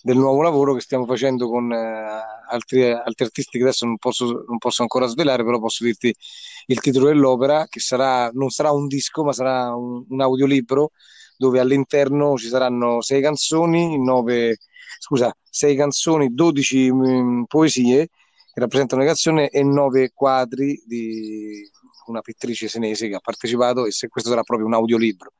del 0.00 0.16
nuovo 0.16 0.42
lavoro 0.42 0.74
che 0.74 0.80
stiamo 0.80 1.06
facendo 1.06 1.48
con 1.48 1.72
eh, 1.72 2.22
altri, 2.50 2.90
altri, 2.90 3.24
artisti 3.24 3.56
che 3.56 3.64
adesso 3.64 3.86
non 3.86 3.96
posso, 3.96 4.44
non 4.46 4.58
posso, 4.58 4.82
ancora 4.82 5.06
svelare, 5.06 5.42
però 5.42 5.58
posso 5.58 5.82
dirti 5.82 6.14
il 6.66 6.80
titolo 6.80 7.06
dell'opera, 7.06 7.66
che 7.68 7.80
sarà, 7.80 8.30
non 8.32 8.50
sarà 8.50 8.70
un 8.70 8.86
disco, 8.86 9.24
ma 9.24 9.32
sarà 9.32 9.74
un, 9.74 10.04
un 10.08 10.20
audiolibro 10.20 10.90
dove 11.36 11.58
all'interno 11.58 12.36
ci 12.36 12.48
saranno 12.48 13.00
sei 13.00 13.22
canzoni, 13.22 13.98
nove, 14.02 14.58
scusa, 14.98 15.34
sei 15.48 15.74
canzoni, 15.74 16.34
dodici 16.34 16.92
mm, 16.92 17.44
poesie 17.44 18.08
che 18.54 18.60
rappresentano 18.60 19.02
una 19.02 19.10
canzone 19.10 19.48
e 19.48 19.64
nove 19.64 20.12
quadri 20.14 20.80
di 20.86 21.68
una 22.06 22.20
pittrice 22.20 22.68
senese 22.68 23.08
che 23.08 23.16
ha 23.16 23.20
partecipato 23.20 23.84
e 23.84 23.90
se 23.90 24.06
questo 24.06 24.30
sarà 24.30 24.44
proprio 24.44 24.68
un 24.68 24.74
audiolibro 24.74 25.32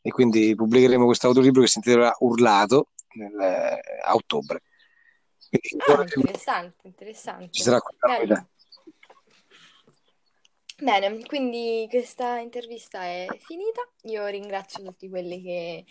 e 0.00 0.10
quindi 0.10 0.54
pubblicheremo 0.54 1.04
questo 1.04 1.26
audiolibro 1.26 1.62
che 1.62 1.66
si 1.66 1.78
intitolerà 1.78 2.14
Urlato 2.20 2.90
nel, 3.14 3.36
eh, 3.36 3.80
a 4.04 4.14
ottobre. 4.14 4.62
ah, 5.50 6.04
interessante, 6.14 6.86
interessante. 6.86 7.48
Ci 7.50 7.62
sarà 7.62 7.80
quella 7.80 8.46
Bene, 10.78 11.24
quindi 11.26 11.86
questa 11.88 12.38
intervista 12.38 13.02
è 13.04 13.26
finita. 13.38 13.82
Io 14.02 14.26
ringrazio 14.26 14.82
tutti 14.82 15.08
quelli 15.08 15.40
che 15.40 15.84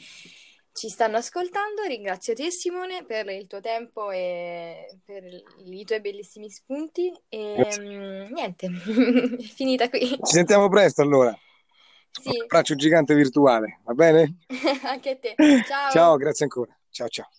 ci 0.73 0.89
stanno 0.89 1.17
ascoltando. 1.17 1.84
Ringrazio 1.84 2.34
te 2.34 2.51
Simone 2.51 3.05
per 3.05 3.27
il 3.29 3.47
tuo 3.47 3.60
tempo 3.60 4.12
e 4.12 4.97
per 5.05 5.23
i 5.23 5.84
tuoi 5.84 6.01
bellissimi 6.01 6.49
spunti. 6.49 7.12
E 7.29 7.67
um, 7.79 8.31
niente, 8.31 8.67
è 9.38 9.41
finita 9.43 9.89
qui. 9.89 10.07
Ci 10.07 10.19
sentiamo 10.23 10.69
presto 10.69 11.01
allora. 11.01 11.38
Sì. 12.12 12.29
Un 12.29 12.41
abbraccio 12.43 12.75
gigante 12.75 13.15
virtuale, 13.15 13.79
va 13.84 13.93
bene? 13.93 14.38
Anche 14.84 15.12
a 15.12 15.15
te. 15.17 15.36
Ciao. 15.67 15.91
Ciao, 15.91 16.17
grazie 16.17 16.45
ancora. 16.45 16.77
Ciao 16.89 17.07
ciao. 17.07 17.29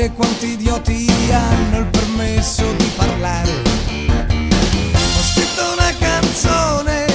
Capire 0.00 0.10
quanti 0.12 0.46
idioti 0.52 1.06
hanno 1.30 1.78
il 1.78 1.86
permesso 1.86 2.72
di 2.76 2.90
parlare. 2.96 3.50
Ho 4.92 5.22
scritto 5.22 5.72
una 5.72 5.92
canzone 5.98 7.06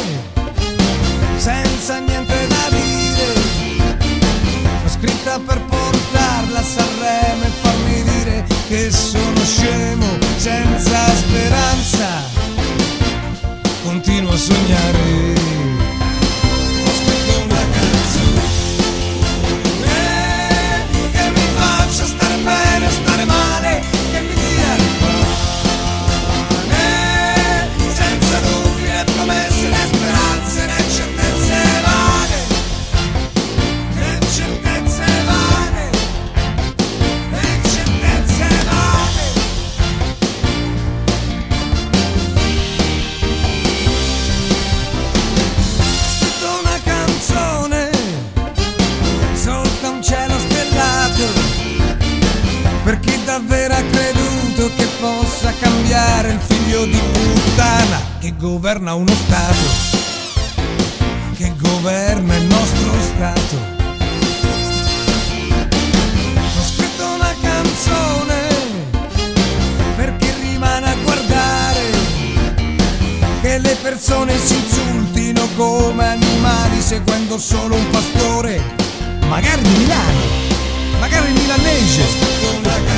senza 1.38 2.00
niente 2.00 2.48
da 2.48 2.63
scritta 4.88 5.39
per 5.39 5.62
portarla 5.62 6.60
a 6.60 6.63
Sanremo 6.63 7.43
e 7.43 7.50
farmi 7.62 8.04
dire 8.04 8.45
che 8.67 8.91
sono 8.91 9.43
scemo 9.43 10.06
senza 10.38 11.15
speranza. 11.15 12.08
Continuo 13.84 14.32
a 14.32 14.38
sognare. 14.38 15.25
che 58.26 58.34
governa 58.40 58.96
uno 58.96 59.14
Stato, 59.14 59.68
che 61.36 61.54
governa 61.60 62.36
il 62.36 62.46
nostro 62.46 62.92
Stato. 63.02 63.56
Ho 66.58 66.64
scritto 66.64 67.06
una 67.06 67.36
canzone 67.40 68.48
perché 69.96 70.34
rimane 70.42 70.90
a 70.90 70.96
guardare 71.04 71.92
che 73.42 73.60
le 73.60 73.78
persone 73.84 74.36
si 74.40 74.56
insultino 74.56 75.48
come 75.56 76.08
animali 76.08 76.82
seguendo 76.82 77.38
solo 77.38 77.76
un 77.76 77.90
pastore, 77.92 78.60
magari 79.28 79.62
di 79.62 79.78
Milano, 79.78 80.20
magari 81.00 81.32
milanese. 81.32 82.02
Ho 82.02 82.08
scritto 82.08 82.58
una 82.58 82.74
canzone. 82.74 82.95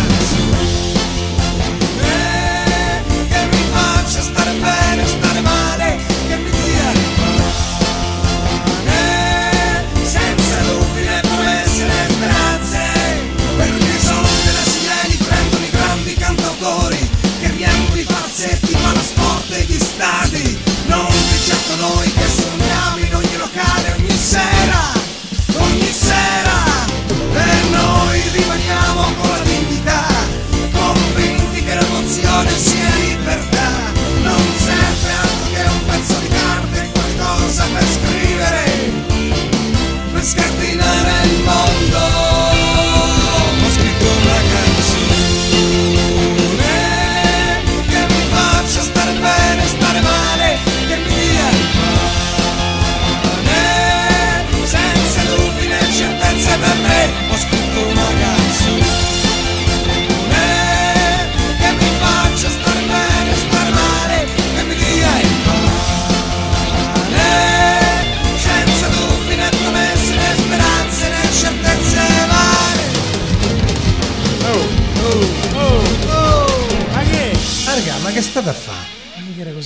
Scardinare 40.88 41.28
il 41.28 41.44
mondo. 41.44 42.27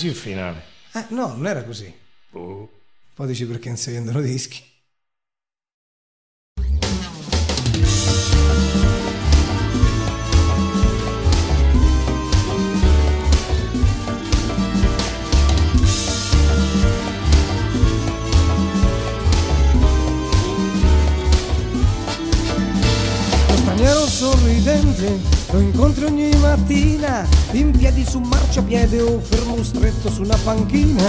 Così 0.02 0.08
il 0.08 0.16
finale. 0.16 0.64
Eh, 0.94 1.06
no, 1.10 1.28
non 1.28 1.46
era 1.46 1.64
così. 1.64 1.94
Poi 2.32 3.28
dici 3.28 3.46
perché 3.46 3.68
non 3.68 3.78
si 3.78 3.92
vendono 3.92 4.20
dischi. 4.20 4.64
Lo 23.48 23.58
straniero 23.58 24.08
sorridente 24.08 25.41
lo 25.52 25.60
incontri 25.60 26.06
ogni 26.06 26.34
mattina 26.38 27.28
in 27.52 27.72
piedi 27.72 28.06
su 28.06 28.20
marciapiede 28.20 29.02
o 29.02 29.20
fermo 29.20 29.62
stretto 29.64 30.10
su 30.10 30.22
una 30.22 30.38
panchina 30.44 31.04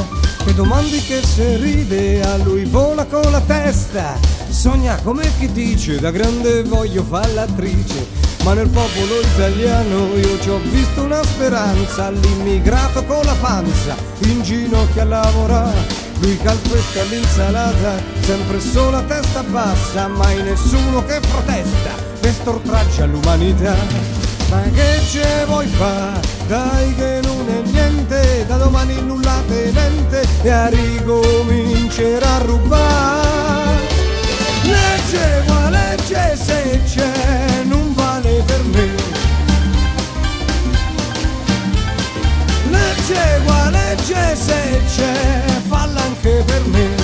e 0.45 0.53
domandi 0.55 1.01
che 1.03 1.23
se 1.23 1.57
ride 1.57 2.23
a 2.23 2.37
lui 2.39 2.65
vola 2.65 3.05
con 3.05 3.23
la 3.31 3.41
testa. 3.41 4.19
Sogna 4.49 4.97
come 5.03 5.31
chi 5.39 5.51
dice 5.51 5.99
da 5.99 6.11
grande 6.11 6.63
voglio 6.65 7.03
far 7.03 7.33
l'attrice 7.33 8.21
ma 8.45 8.55
nel 8.55 8.69
popolo 8.69 9.21
italiano 9.21 10.17
io 10.17 10.41
ci 10.41 10.51
ho 10.51 10.59
visto 10.59 11.03
una 11.03 11.23
speranza 11.23 12.11
l'immigrato 12.11 13.05
con 13.05 13.25
la 13.25 13.37
panza 13.41 13.95
in 14.25 14.43
ginocchio 14.43 15.03
a 15.03 15.05
lavorare 15.05 16.11
lui 16.23 16.37
calpesta 16.39 17.03
l'insalata, 17.03 18.01
sempre 18.21 18.61
sola 18.61 19.03
testa 19.03 19.43
bassa, 19.43 20.07
mai 20.07 20.41
nessuno 20.41 21.05
che 21.05 21.19
protesta, 21.19 21.91
questo 22.21 22.51
oltraggio 22.53 23.03
all'umanità. 23.03 24.22
Ma 24.53 24.61
che 24.65 25.01
ce 25.09 25.47
vuoi 25.47 25.67
fa? 25.67 26.21
Dai 26.47 26.95
che 26.95 27.21
non 27.23 27.49
è 27.49 27.71
niente, 27.71 28.45
da 28.47 28.57
domani 28.59 29.01
nulla 29.01 29.43
tenente 29.49 30.27
e 30.43 30.51
a 30.51 30.69
ricomincerà 30.69 32.35
a 32.35 32.39
rubare. 32.41 33.81
Legge, 34.65 35.45
ma 35.49 35.71
legge 35.71 36.37
se 36.37 36.81
c'è, 36.85 37.63
non 37.65 37.95
vale 37.95 38.43
per 38.45 38.63
me. 38.65 38.89
Legge, 42.69 43.41
qua 43.45 43.71
legge 43.71 44.37
se 44.37 44.83
c'è, 44.95 45.45
falla 45.67 46.03
anche 46.03 46.43
per 46.45 46.63
me. 46.67 47.02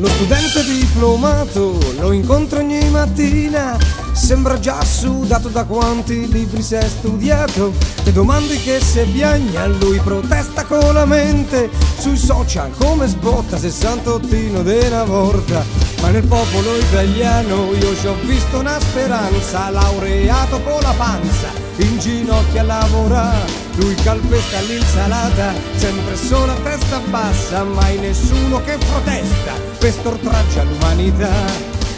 Lo 0.00 0.08
studente 0.08 0.64
diplomato 0.64 1.78
lo 1.98 2.12
incontro 2.12 2.60
ogni 2.60 2.88
mattina, 2.88 3.76
sembra 4.12 4.58
già 4.58 4.82
sudato 4.82 5.48
da 5.48 5.64
quanti 5.64 6.26
libri 6.26 6.62
si 6.62 6.74
è 6.74 6.88
studiato. 6.88 7.74
Ti 8.02 8.10
domandi 8.10 8.58
che 8.62 8.80
se 8.80 9.04
piagna, 9.04 9.66
lui 9.66 9.98
protesta 9.98 10.64
con 10.64 10.94
la 10.94 11.04
mente, 11.04 11.68
sui 11.98 12.16
social 12.16 12.70
come 12.78 13.08
sbotta 13.08 13.58
sessantottino 13.58 14.60
una 14.60 15.04
volta. 15.04 15.62
Ma 16.00 16.08
nel 16.08 16.24
popolo 16.24 16.76
italiano 16.76 17.70
io 17.74 17.94
ci 17.94 18.06
ho 18.06 18.14
visto 18.24 18.58
una 18.58 18.80
speranza, 18.80 19.68
laureato 19.68 20.62
con 20.62 20.80
la 20.80 20.94
panza, 20.96 21.48
in 21.76 21.98
ginocchio 21.98 22.60
a 22.60 22.62
lavorare. 22.62 23.50
Lui 23.76 23.94
calpesta 23.96 24.60
l'insalata, 24.60 25.52
sempre 25.76 26.16
solo 26.16 26.52
a 26.52 26.56
testa 26.62 27.00
bassa, 27.10 27.64
mai 27.64 27.98
nessuno 27.98 28.62
che 28.64 28.78
protesta, 28.78 29.69
questo 29.80 30.10
oltraggio 30.10 30.60
all'umanità. 30.60 31.32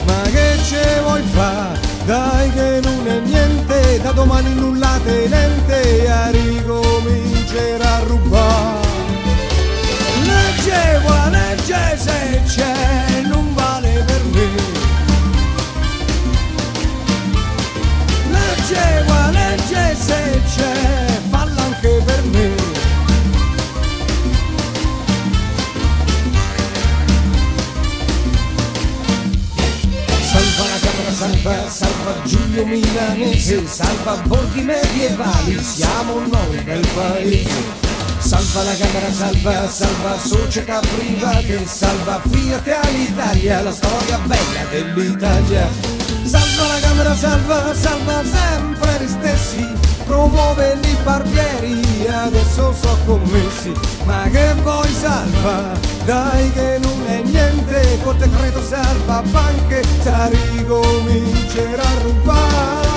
Ma 0.07 0.23
che 0.31 0.57
ce 0.65 1.01
vuoi 1.03 1.23
fa? 1.33 1.79
Dai 2.07 2.51
che 2.53 2.81
non 2.83 3.07
è 3.07 3.19
niente, 3.19 4.01
da 4.01 4.13
domani 4.13 4.55
nulla 4.55 4.99
tenente, 5.05 6.09
a 6.09 6.31
ricomincerà 6.31 7.97
a 7.97 8.03
rubare. 8.05 8.89
Legge, 10.25 11.01
qua 11.05 11.29
legge 11.29 11.99
se 11.99 12.43
c'è, 12.47 13.23
non 13.27 13.53
vale 13.55 14.05
per 14.07 14.23
me. 14.33 14.49
Legge, 18.31 19.05
qua 19.07 19.31
legge 19.31 19.97
se 19.97 20.41
c'è, 20.55 21.21
falla 21.31 21.63
anche 21.63 22.03
per 22.05 22.23
me. 22.31 22.72
Salva, 31.23 31.71
salva 31.71 32.23
Giulio 32.25 32.67
Milanese, 32.67 33.65
salva 33.67 34.17
borghi 34.27 34.63
medievali, 34.63 35.63
siamo 35.63 36.19
noi 36.19 36.65
del 36.65 36.85
paese. 36.95 37.91
Salva 38.19 38.63
la 38.63 38.77
Camera, 38.77 39.13
salva, 39.13 39.69
salva 39.69 40.19
società 40.19 40.81
private, 40.81 41.67
salva 41.67 42.21
Fiat 42.29 42.69
all'Italia, 42.85 43.63
la 43.63 43.73
storia 43.73 44.19
bella 44.19 44.65
dell'Italia. 44.71 45.92
Salva 46.25 46.67
la 46.67 46.81
Camera, 46.81 47.15
salva, 47.15 47.75
salva 47.75 48.23
sempre 48.25 49.05
gli 49.05 49.09
stessi, 49.09 49.67
promuove 50.07 50.79
i 50.83 50.97
barbieri, 51.03 52.07
adesso 52.09 52.73
so 52.81 52.99
commessi. 53.05 53.73
Ma 54.05 54.29
che 54.31 54.55
vuoi 54.63 54.93
salva? 54.93 55.73
Dai 56.05 56.51
che 56.53 56.79
non 56.81 57.05
è 57.07 57.23
niente, 57.23 57.99
col 58.03 58.17
decreto 58.17 58.63
salva 58.63 59.23
banche, 59.31 59.83
sa 60.03 60.29
ricomincerà 60.29 61.83
a 61.83 62.03
rubare. 62.03 62.91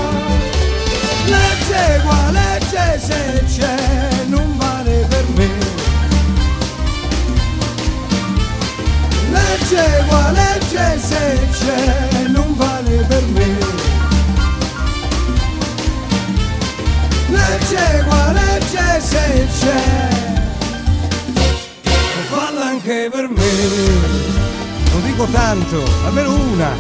Legge 1.26 2.02
qua, 2.04 2.32
legge 2.32 3.00
se 3.00 3.44
c'è, 3.48 4.26
non 4.28 4.58
vale 4.58 5.06
per 5.10 5.26
me. 5.36 5.50
Legge 9.32 10.06
qua, 10.08 10.32
legge 10.32 11.00
se 11.00 11.40
c'è, 11.52 12.25
vale 12.56 13.06
per 13.08 13.24
me. 13.34 13.58
Legge 17.30 18.04
qua, 18.08 18.32
legge 18.32 19.02
se 19.02 19.48
c'è, 19.60 20.10
falla 22.30 22.66
anche 22.66 23.10
per 23.12 23.30
me. 23.30 23.52
Non 24.92 25.04
dico 25.04 25.26
tanto, 25.26 25.84
almeno 26.06 26.34
una. 26.34 26.72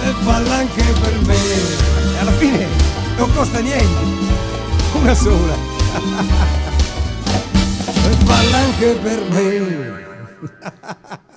E 0.00 0.14
falla 0.22 0.54
anche 0.54 0.84
per 1.00 1.18
me. 1.26 1.36
E 2.14 2.18
alla 2.18 2.32
fine 2.32 2.66
Non 3.18 3.34
costa 3.34 3.58
niente. 3.58 3.86
Una 4.92 5.14
sola. 5.14 5.56
E 8.00 8.16
falla 8.24 8.56
anche 8.56 8.98
per 9.02 9.22
me. 9.28 11.18